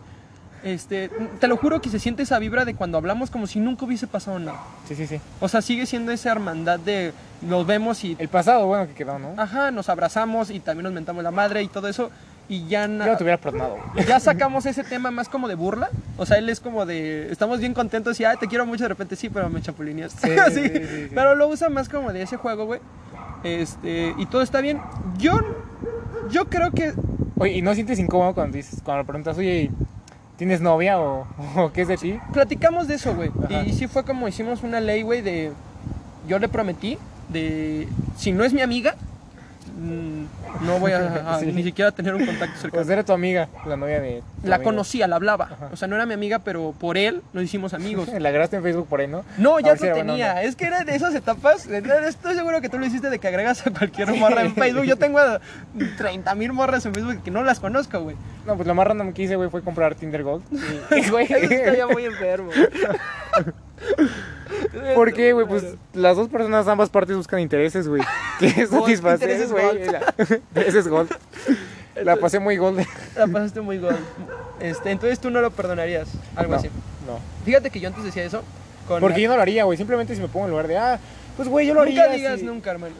[0.63, 3.85] Este, te lo juro que se siente esa vibra de cuando hablamos como si nunca
[3.85, 4.59] hubiese pasado nada.
[4.87, 5.19] Sí, sí, sí.
[5.39, 9.17] O sea, sigue siendo esa hermandad de nos vemos y, El pasado, bueno, que quedó,
[9.19, 9.33] ¿no?
[9.37, 12.11] ajá, nos abrazamos y también nos mentamos la madre y todo eso.
[12.51, 13.11] Y ya Yo nada.
[13.11, 13.77] no te hubiera perdonado.
[14.07, 15.89] Ya sacamos ese tema más como de burla.
[16.17, 17.31] O sea, él es como de.
[17.31, 18.85] Estamos bien contentos y, ay, te quiero mucho.
[18.85, 20.27] De repente, sí, pero me chapulineaste.
[20.27, 21.11] Sí, Sí, sí, sí, sí.
[21.13, 22.79] Pero lo usa más como de ese juego, güey.
[23.43, 24.15] Este.
[24.17, 24.81] Y todo está bien.
[25.19, 25.39] Yo.
[26.31, 26.93] Yo creo que.
[27.37, 29.69] Oye, ¿y no sientes incómodo cuando dices, cuando le preguntas, oye,
[30.39, 32.19] ¿tienes novia o, o qué es de ti?
[32.33, 33.29] Platicamos de eso, güey.
[33.67, 35.51] Y sí fue como hicimos una ley, güey, de.
[36.27, 36.97] Yo le prometí
[37.27, 37.87] de.
[38.17, 38.95] Si no es mi amiga.
[39.79, 40.97] Mm, No voy a,
[41.35, 41.51] a Sí.
[41.51, 42.83] ni siquiera tener un contacto cercano.
[42.83, 44.21] Pues era tu amiga, la novia de.
[44.41, 45.45] tu La conocía, la hablaba.
[45.45, 45.69] Ajá.
[45.71, 48.09] O sea, no era mi amiga, pero por él nos hicimos amigos.
[48.19, 49.23] La grabaste en Facebook por ahí, ¿no?
[49.37, 50.43] No, ya lo si tenía.
[50.43, 51.65] Es que era de esas etapas.
[51.67, 54.83] Estoy seguro que tú lo hiciste de que agregas a cualquier morra en Facebook.
[54.83, 55.39] Yo tengo a
[55.97, 58.15] 30 mil morras en Facebook que no las conozco, güey.
[58.45, 60.43] No, pues lo más random que hice, güey, fue comprar Tinder Gold.
[60.91, 62.49] Y, güey, Eso estaría muy enfermo.
[64.95, 65.45] ¿Por qué, güey?
[65.47, 68.01] Pues las dos personas, ambas partes buscan intereses, güey.
[68.39, 69.63] ¿Qué Gold, satisfacer, güey?
[69.87, 70.41] gold.
[70.55, 71.11] Intereses Gold.
[72.03, 72.85] La pasé muy gold.
[73.17, 73.97] La pasaste muy gol.
[74.61, 76.07] Este, entonces tú no lo perdonarías.
[76.35, 76.67] Algo No, así.
[77.05, 77.19] no.
[77.43, 78.41] Fíjate que yo antes decía eso.
[78.87, 79.77] Con Porque la- yo no lo haría, güey.
[79.77, 80.99] Simplemente si me pongo en lugar de, ah,
[81.35, 82.15] pues, güey, yo lo Nunca haría.
[82.15, 82.95] digas si- nunca, hermano.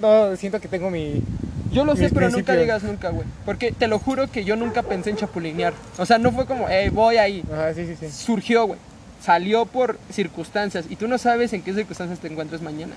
[0.00, 1.22] No, siento que tengo mi.
[1.70, 3.26] Yo lo sé, pero nunca digas nunca, güey.
[3.46, 5.72] Porque te lo juro que yo nunca pensé en chapulinear.
[5.98, 7.44] O sea, no fue como, hey, voy ahí.
[7.52, 8.10] Ajá, sí, sí, sí.
[8.10, 8.80] surgió, güey.
[9.20, 12.94] Salió por circunstancias y tú no sabes en qué circunstancias te encuentres mañana.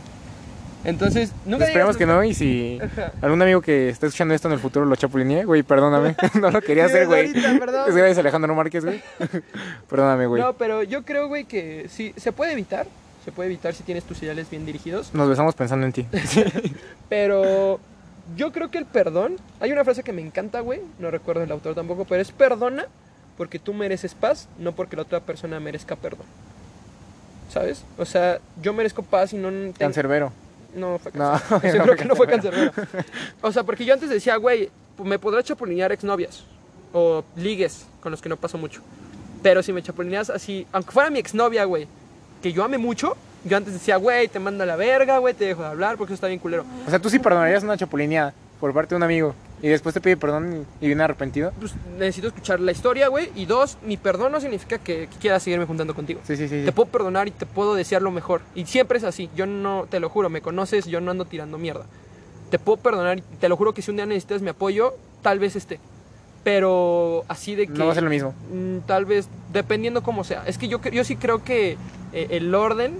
[0.86, 3.14] Entonces, nunca Esperemos que no, y si Ajá.
[3.22, 6.16] algún amigo que está escuchando esto en el futuro lo chapulineé, güey, perdóname.
[6.42, 7.32] no lo quería hacer, güey.
[7.32, 9.02] Es gracias Alejandro Márquez, güey.
[9.90, 10.42] perdóname, güey.
[10.42, 12.86] No, pero yo creo, güey, que sí, se puede evitar.
[13.24, 15.14] Se puede evitar si tienes tus ideales bien dirigidos.
[15.14, 16.06] Nos besamos pensando en ti.
[17.10, 17.80] Pero
[18.36, 19.38] yo creo que el perdón.
[19.62, 20.82] Hay una frase que me encanta, güey.
[21.00, 22.86] No recuerdo el autor tampoco, pero es perdona
[23.38, 26.26] porque tú mereces paz, no porque la otra persona merezca perdón.
[27.52, 27.84] ¿Sabes?
[27.98, 29.50] O sea, yo merezco paz y no.
[29.50, 30.32] tengo- Cancerbero.
[30.76, 31.52] No, fue No, cáncer.
[31.52, 32.72] no Seguro fue que no fue cancerbero.
[32.72, 33.06] cancerbero.
[33.42, 34.70] O sea, porque yo antes decía, güey,
[35.04, 36.44] me podrás chapulinear exnovias
[36.94, 38.82] o ligues con los que no paso mucho.
[39.44, 41.88] Pero si me chapulineas así, aunque fuera mi exnovia, güey,
[42.42, 45.46] que yo ame mucho, yo antes decía, güey, te mando a la verga, güey, te
[45.46, 46.66] dejo de hablar porque eso está bien culero.
[46.88, 50.02] O sea, tú sí perdonarías una chapulineada por parte de un amigo y después te
[50.02, 51.54] pide perdón y viene arrepentido.
[51.58, 53.30] Pues necesito escuchar la historia, güey.
[53.34, 56.20] Y dos, mi perdón no significa que, que quiera seguirme juntando contigo.
[56.28, 56.60] Sí, sí, sí.
[56.60, 56.66] sí.
[56.66, 58.42] Te puedo perdonar y te puedo desear lo mejor.
[58.56, 59.30] Y siempre es así.
[59.38, 61.86] Yo no, te lo juro, me conoces, yo no ando tirando mierda.
[62.52, 65.40] Te puedo perdonar y te lo juro que si un día necesitas mi apoyo, tal
[65.40, 65.80] vez esté.
[66.44, 67.74] Pero así de que...
[67.74, 68.34] No va a ser lo mismo.
[68.52, 70.44] mm, tal vez, dependiendo cómo sea.
[70.46, 71.78] Es que yo, yo sí creo que
[72.12, 72.96] eh, el orden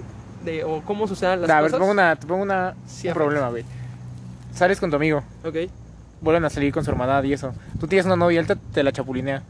[0.46, 1.78] de, o cómo sucedan las Da, a ver, cosas...
[1.78, 3.66] te pongo, una, te pongo una, Sí, un problema, güey.
[4.54, 5.56] Sales con tu amigo, Ok.
[6.20, 7.52] Vuelven a salir con su hermandad y eso.
[7.80, 9.42] Tú tienes una novia, él te, te la chapulinea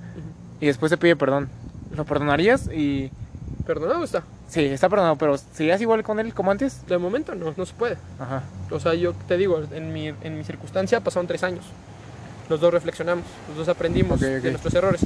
[0.60, 1.48] y después te pide perdón.
[1.96, 2.68] ¿Lo perdonarías?
[2.72, 3.10] Y
[3.66, 4.22] Perdonado está.
[4.48, 6.86] sí, está perdonado, pero ¿serías igual con él como antes?
[6.86, 7.96] De momento no, no se puede.
[8.18, 8.42] Ajá.
[8.70, 11.64] O sea, yo te digo, en mi, en mi circunstancia pasaron tres años.
[12.48, 15.00] Los dos reflexionamos, los dos aprendimos de nuestros errores.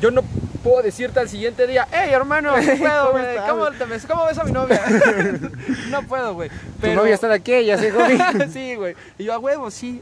[0.00, 0.22] Yo no
[0.62, 3.36] puedo decirte al siguiente día, hey hermano, no puedo, ¿Cómo güey.
[3.48, 4.06] ¿Cómo, ves?
[4.06, 4.82] ¿Cómo ves a mi novia?
[5.90, 6.50] no puedo, güey.
[6.80, 8.48] Tu novia está de aquí, ya sé, homie.
[8.52, 8.94] sí, güey.
[9.18, 10.00] Y yo a huevo, sí.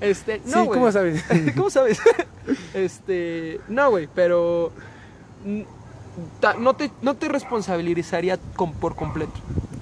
[0.00, 0.78] este, sí, no, güey.
[0.78, 1.24] ¿cómo sabes?
[1.56, 2.00] ¿Cómo sabes?
[2.74, 4.72] este, no, güey, pero
[6.58, 9.32] no te, no te responsabilizaría con- por completo,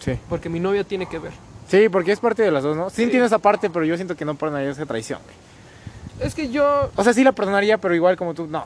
[0.01, 0.19] Sí.
[0.29, 1.33] porque mi novia tiene que ver.
[1.69, 2.91] Sí, porque es parte de las dos, ¿no?
[2.91, 3.03] Sí, Sí.
[3.05, 6.27] entiendo esa parte, pero yo siento que no perdonaría esa traición, güey.
[6.27, 8.65] Es que yo, O sea, sí la perdonaría, pero igual como tú, no.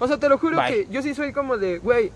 [0.00, 0.66] O sea, te lo juro Bye.
[0.68, 2.10] que yo sí soy como de, güey,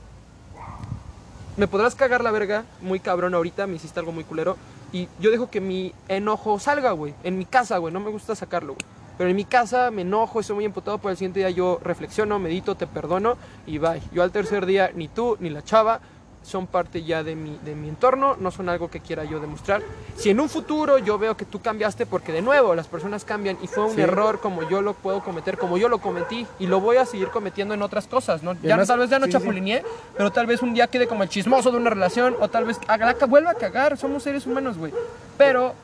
[1.57, 4.57] me podrás cagar la verga, muy cabrón ahorita, me hiciste algo muy culero,
[4.93, 8.35] y yo dejo que mi enojo salga, güey, en mi casa, güey, no me gusta
[8.35, 8.87] sacarlo, güey.
[9.17, 12.41] Pero en mi casa me enojo, estoy muy emputado, por el siguiente día yo reflexiono,
[12.41, 14.03] medito, te perdono y bye.
[14.13, 16.01] Yo al tercer día ni tú ni la chava
[16.45, 19.83] son parte ya de mi, de mi entorno, no son algo que quiera yo demostrar.
[20.17, 23.57] Si en un futuro yo veo que tú cambiaste, porque de nuevo las personas cambian
[23.63, 24.01] y fue un Sí.
[24.03, 27.29] error como yo lo puedo cometer, como yo lo cometí y lo voy a seguir
[27.29, 28.53] cometiendo en otras cosas, ¿no?
[28.55, 29.39] Ya además- tal vez ya no sí, sí.
[29.39, 29.83] chapulineé,
[30.17, 32.79] pero tal vez un día quede como el chismoso de una relación o tal vez
[32.89, 34.93] haga, vuelva a cagar, somos seres humanos, güey.
[35.39, 35.75] Pero...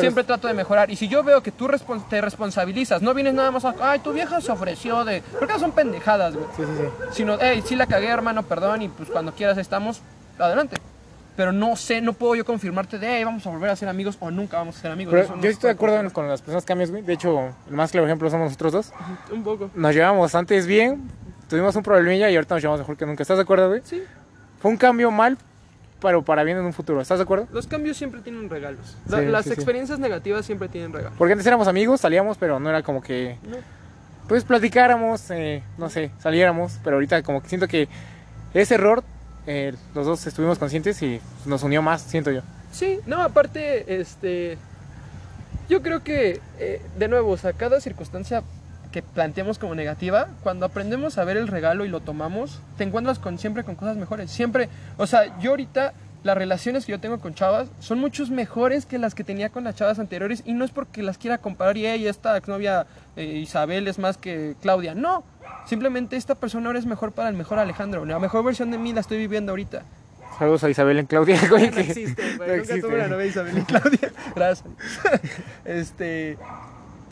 [0.00, 0.90] Pero Siempre trato de mejorar.
[0.90, 3.98] Y si yo veo que tú respon- te responsabilizas, no vienes nada más a, ay,
[4.00, 5.22] tu vieja se ofreció de.
[5.38, 6.46] Porque son pendejadas, güey.
[6.56, 6.84] Sí, sí, sí.
[7.12, 10.00] Sino, hey, sí la cagué, hermano, perdón, y pues cuando quieras estamos,
[10.38, 10.76] adelante.
[11.36, 14.16] Pero no sé, no puedo yo confirmarte de, hey, vamos a volver a ser amigos
[14.18, 15.14] o nunca vamos a ser amigos.
[15.14, 17.02] Pero no yo estoy de acuerdo en- con las personas cambios, güey.
[17.02, 18.92] De hecho, el más claro ejemplo somos nosotros dos.
[19.32, 19.70] Un poco.
[19.74, 21.08] Nos llevamos antes bien,
[21.48, 23.22] tuvimos un problemilla y ahorita nos llevamos mejor que nunca.
[23.22, 23.82] ¿Estás de acuerdo, güey?
[23.84, 24.02] Sí,
[24.60, 25.38] Fue un cambio mal,
[26.00, 27.00] pero para bien en un futuro.
[27.00, 27.46] ¿Estás de acuerdo?
[27.52, 28.96] los cambios siempre tienen regalos.
[29.08, 29.54] La- Sí, las sí, sí.
[29.54, 31.16] experiencias negativas siempre tienen regalos.
[31.18, 33.56] Porque antes éramos amigos, salíamos, pero no era como que, No.
[34.28, 36.78] pues, platicáramos, eh, no sé, saliéramos.
[36.84, 37.88] Pero ahorita como que siento que
[38.54, 39.02] ese error,
[39.46, 42.42] eh, los dos estuvimos conscientes y nos unió más, siento yo.
[42.72, 44.58] Sí, no, aparte, este.
[45.68, 48.42] Yo creo que, eh, de nuevo, o sea, cada circunstancia
[48.92, 53.18] que planteamos como negativa, cuando aprendemos a ver el regalo y lo tomamos, te encuentras
[53.18, 54.30] con, siempre con cosas mejores.
[54.30, 55.92] Siempre, o sea, yo ahorita,
[56.24, 59.62] las relaciones que yo tengo con chavas son muchos mejores que las que tenía con
[59.64, 62.86] las chavas anteriores y no es porque las quiera comparar y "Ey, esta exnovia
[63.16, 64.94] eh, Isabel es más que Claudia.
[64.96, 65.22] No,
[65.66, 68.04] simplemente esta persona ahora es mejor para el mejor Alejandro.
[68.04, 69.82] La mejor versión de mí la estoy viviendo ahorita.
[70.38, 71.66] Saludos a Isabel en Claudia, güey.
[71.70, 72.36] No que- existe, güey.
[72.36, 72.80] no Nunca existe.
[72.80, 74.12] tuve una novia Isabel y Claudia.
[74.34, 74.68] Gracias.
[75.64, 76.36] este.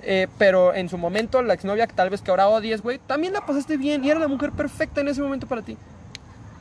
[0.03, 3.45] Eh, pero en su momento, la exnovia, tal vez que ahora odies, güey, también la
[3.47, 5.77] pasaste bien y era la mujer perfecta en ese momento para ti.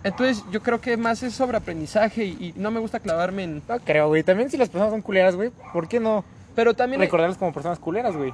[0.03, 3.63] Entonces, yo creo que más es sobre aprendizaje y, y no me gusta clavarme en.
[3.67, 4.23] No creo, güey.
[4.23, 6.23] También si las personas son culeras, güey, ¿por qué no
[6.55, 7.01] Pero también.
[7.01, 8.33] hay- recordarlas como personas culeras, güey?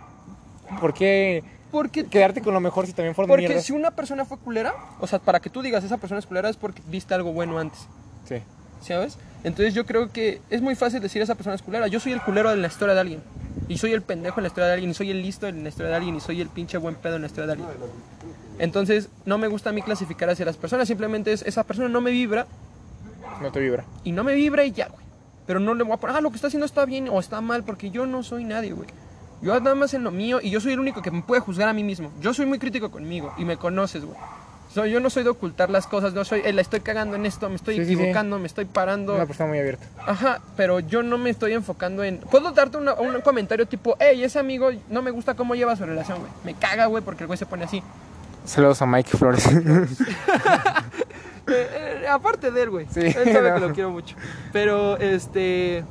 [0.80, 2.06] ¿Por qué porque.
[2.06, 3.62] quedarte con lo mejor si también fueron Porque mierda?
[3.64, 6.50] si una persona fue culera, o sea, para que tú digas esa persona es culera
[6.50, 7.80] es porque viste algo bueno antes.
[8.28, 8.36] Sí.
[8.82, 9.18] ¿sabes?
[9.44, 11.88] Entonces yo creo que es muy fácil decir esa persona es culera.
[11.88, 13.22] Yo soy el culero en la historia de alguien.
[13.68, 14.92] Y soy el pendejo en la historia de alguien.
[14.92, 16.16] Y soy el listo en la historia de alguien.
[16.16, 17.70] Y soy el pinche buen pedo en la historia de alguien.
[18.60, 20.88] Entonces no me gusta a mí clasificar hacia las personas.
[20.88, 22.48] Simplemente es, esa persona no me vibra.
[23.42, 23.86] No te vibra.
[24.04, 25.04] Y no me vibra y ya, güey.
[25.48, 27.42] Pero no le voy a poner, ah, lo que está haciendo está bien o está
[27.42, 27.64] mal.
[27.64, 28.88] Porque yo no soy nadie, güey.
[29.42, 30.40] Yo nada más en lo mío.
[30.42, 32.12] Y yo soy el único que me puede juzgar a mí mismo.
[32.22, 33.34] Yo soy muy crítico conmigo.
[33.38, 34.18] Y me conoces, güey.
[34.74, 36.14] So, yo no soy de ocultar las cosas.
[36.14, 37.50] No soy, eh, la estoy cagando en esto.
[37.50, 37.94] Me estoy Sí, sí, sí.
[38.02, 38.40] equivocando.
[38.40, 39.16] Me estoy parando.
[39.16, 39.86] Una persona muy abierta.
[40.06, 42.20] Ajá, pero yo no me estoy enfocando en...
[42.20, 45.86] Puedo darte una- un comentario tipo, hey, ese amigo no me gusta cómo lleva su
[45.86, 46.32] relación, güey.
[46.46, 47.84] Me caga, güey, porque el güey se pone así.
[48.46, 49.46] Saludos a Mike Flores.
[51.48, 52.86] Eh, eh, aparte de él, güey.
[52.94, 53.56] Sí, él sabe no.
[53.56, 54.16] que lo quiero mucho.
[54.54, 55.84] Pero, este...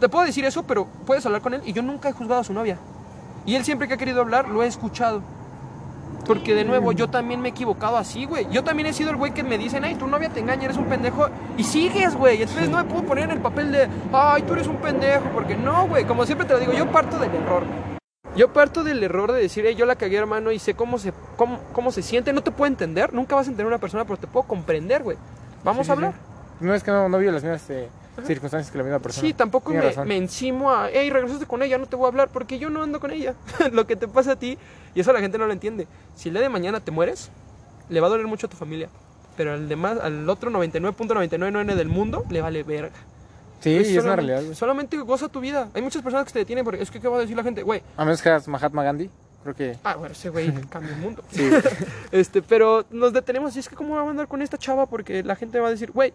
[0.00, 2.44] Te puedo decir eso, pero puedes hablar con él y yo nunca he juzgado a
[2.44, 2.78] su novia.
[3.46, 5.22] Y él siempre que ha querido hablar, lo he escuchado.
[6.26, 8.46] Porque de nuevo, yo también me he equivocado así, güey.
[8.50, 10.76] Yo también he sido el güey que me dicen, ay, tu novia te engaña, eres
[10.76, 11.28] un pendejo.
[11.56, 12.42] Y sigues, güey.
[12.42, 15.24] Entonces no me puedo poner en el papel de, ay, tú eres un pendejo.
[15.32, 16.04] Porque no, güey.
[16.04, 17.64] Como siempre te lo digo, yo parto del error.
[18.36, 21.12] Yo parto del error de decir, hey, yo la cagué, hermano, y sé cómo se,
[21.36, 22.32] cómo, cómo se siente.
[22.32, 23.14] No te puedo entender.
[23.14, 25.16] Nunca vas a entender a una persona, pero te puedo comprender, güey.
[25.64, 26.12] Vamos Sí, a hablar.
[26.12, 26.18] sí.
[26.60, 27.88] No es que no, no vivo las mismas eh,
[28.26, 29.26] circunstancias que la misma persona.
[29.26, 32.28] Sí, tampoco me, me encimo a, hey, regresaste con ella, no te voy a hablar
[32.32, 33.34] porque yo no ando con ella.
[33.72, 34.58] lo que te pasa a ti,
[34.94, 35.86] y eso la gente no lo entiende.
[36.14, 37.30] Si el día de mañana te mueres,
[37.88, 38.88] le va a doler mucho a tu familia.
[39.36, 42.96] Pero al demás, al otro 99.999 del mundo, le vale verga.
[43.60, 44.54] Sí, Pues y es una realidad, güey.
[44.54, 45.68] Solamente goza tu vida.
[45.74, 47.62] Hay muchas personas que se detienen porque es que, ¿qué va a decir la gente?
[47.62, 49.10] Güey, A menos que seas Mahatma Gandhi.
[49.42, 49.76] Creo que...
[49.84, 51.22] Ah, bueno, ese güey cambia el mundo.
[51.30, 51.48] Sí.
[52.12, 55.22] Este, pero nos detenemos y es que cómo va a andar con esta chava porque
[55.22, 56.12] la gente va a decir, güey,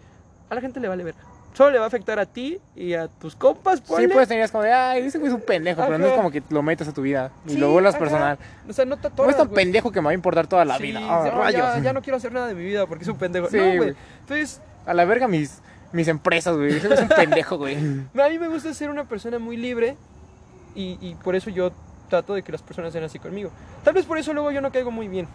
[0.53, 1.15] a la gente le vale ver.
[1.53, 4.63] Solo le va a afectar a ti y a tus compas, Sí, pues tenías como
[4.63, 6.93] de, ay, ese güey es un pendejo, pero no es como que lo metas a
[6.93, 8.03] tu vida y Sí, lo vuelvas ajá.
[8.03, 8.37] personal.
[8.67, 9.55] O sea, no te No atoras, es tan güey.
[9.63, 10.99] pendejo que me va a importar toda la Sí, vida.
[11.03, 11.61] Ah, no, rayos.
[11.75, 13.49] ya, ya no quiero hacer nada de mi vida porque es un pendejo.
[13.49, 13.77] Sí, no, güey.
[13.77, 13.95] güey.
[14.21, 16.75] Entonces, A la verga mis, mis empresas, güey.
[16.75, 17.75] Ese güey es un pendejo, güey.
[18.19, 19.95] a mí me gusta ser una persona muy libre
[20.73, 21.71] y, y por eso yo
[22.09, 23.51] trato de que las personas sean así conmigo.
[23.83, 25.27] Tal vez por eso luego yo no caigo muy bien,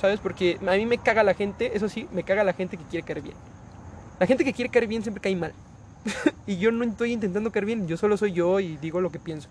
[0.00, 0.20] ¿sabes?
[0.20, 3.04] Porque a mí me caga la gente, eso sí, me caga la gente que quiere
[3.04, 3.36] caer bien.
[4.20, 5.52] La gente que quiere caer bien siempre cae mal.
[6.46, 9.18] y yo no estoy intentando caer bien, yo solo soy yo y digo lo que
[9.18, 9.48] pienso.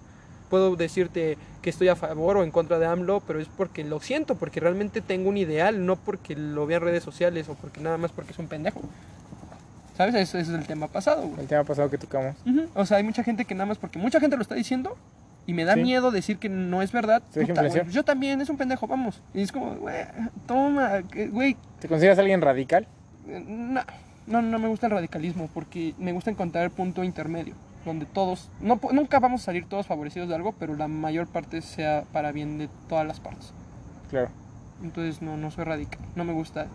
[0.50, 4.00] Puedo decirte que estoy a favor o en contra de AMLO, pero es porque lo
[4.00, 7.82] siento, porque realmente tengo un ideal, no porque lo vea en redes sociales o porque
[7.82, 8.82] nada más porque es un pendejo.
[9.98, 10.16] ¿Sabes?
[10.16, 11.42] Eso, eso es el tema pasado, güey.
[11.42, 12.36] El tema pasado que tocamos.
[12.76, 14.96] O sea, hay mucha gente que nada más porque mucha gente lo está diciendo
[15.48, 15.82] y me da Sí.
[15.82, 17.22] miedo decir que no es verdad.
[17.34, 19.22] Puta, güey, yo también, es un pendejo, vamos.
[19.34, 19.96] Y es como, güey,
[20.48, 21.02] toma,
[21.32, 22.88] güey, ¿Te consideras alguien radical?
[23.28, 23.82] eh, no,
[24.28, 27.56] no, no me gusta el radicalismo porque me gusta encontrar el punto intermedio,
[27.86, 31.62] donde todos, no, nunca vamos a salir todos favorecidos de algo, pero la mayor parte
[31.62, 33.54] sea para bien de todas las partes.
[34.10, 34.30] Claro.
[34.82, 36.68] Entonces no, no soy radical, no me gusta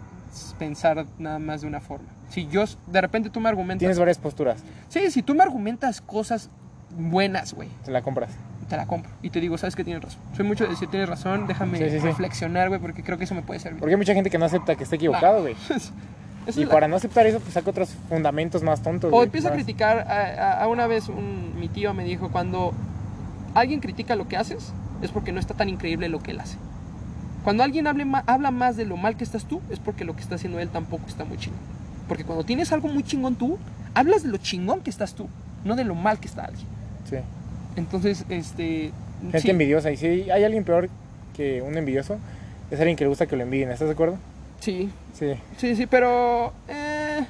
[0.58, 2.06] pensar nada más de una forma.
[2.28, 3.80] Si yo, de repente tú me argumentas...
[3.80, 4.62] Tienes varias posturas.
[4.88, 6.50] Sí, si tú me argumentas cosas
[6.90, 8.30] buenas, güey, Te la compras.
[8.68, 9.10] te la compro.
[9.22, 10.20] Y te digo, sabes que tienes razón.
[10.36, 12.06] Soy mucho de decir tienes razón, déjame Sí, sí, sí.
[12.06, 13.80] reflexionar, güey, porque creo que eso me puede servir.
[13.80, 15.54] Porque hay mucha gente que no acepta que esté equivocado, güey.
[16.56, 19.08] Y la- para no aceptar eso, pues saca otros fundamentos más tontos.
[19.08, 19.26] O güey.
[19.26, 19.98] empieza a criticar.
[20.00, 22.72] A, a- una vez un- mi tío me dijo, cuando
[23.54, 24.72] alguien critica lo que haces,
[25.02, 26.56] es porque no está tan increíble lo que él hace.
[27.44, 30.22] Cuando alguien hable habla más de lo mal que estás tú, es porque lo que
[30.22, 31.60] está haciendo él tampoco está muy chingón.
[32.08, 33.58] Porque cuando tienes algo muy chingón tú,
[33.94, 35.28] hablas de lo chingón que estás tú,
[35.64, 36.66] no de lo mal que está alguien.
[37.08, 37.16] Sí.
[37.76, 38.90] Entonces, este...
[39.22, 39.50] Gente sí.
[39.50, 39.90] envidiosa.
[39.90, 40.88] Y si hay alguien peor
[41.36, 42.18] que un envidioso,
[42.70, 43.70] es alguien que le gusta que lo envidien.
[43.70, 44.16] ¿Estás de acuerdo?
[44.60, 45.34] Sí, Sí.
[45.56, 46.52] sí, sí, pero...
[46.68, 47.24] Eh,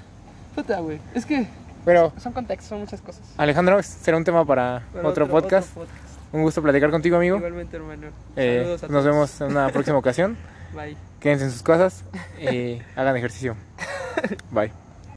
[0.54, 0.98] puta, güey.
[1.14, 1.46] Es que
[1.84, 3.22] Pero, son contextos, son muchas cosas.
[3.36, 5.70] Alejandro, será un tema para otro, podcast.
[5.76, 6.08] otro podcast.
[6.32, 7.36] Un gusto platicar contigo, amigo.
[7.38, 8.08] Igualmente, hermano.
[8.36, 9.04] Eh, Saludos a nos todos.
[9.04, 10.36] vemos en una próxima ocasión.
[10.74, 10.96] Bye.
[11.20, 12.04] Quédense en sus casas.
[12.38, 13.56] y hagan ejercicio.
[14.50, 14.87] Bye.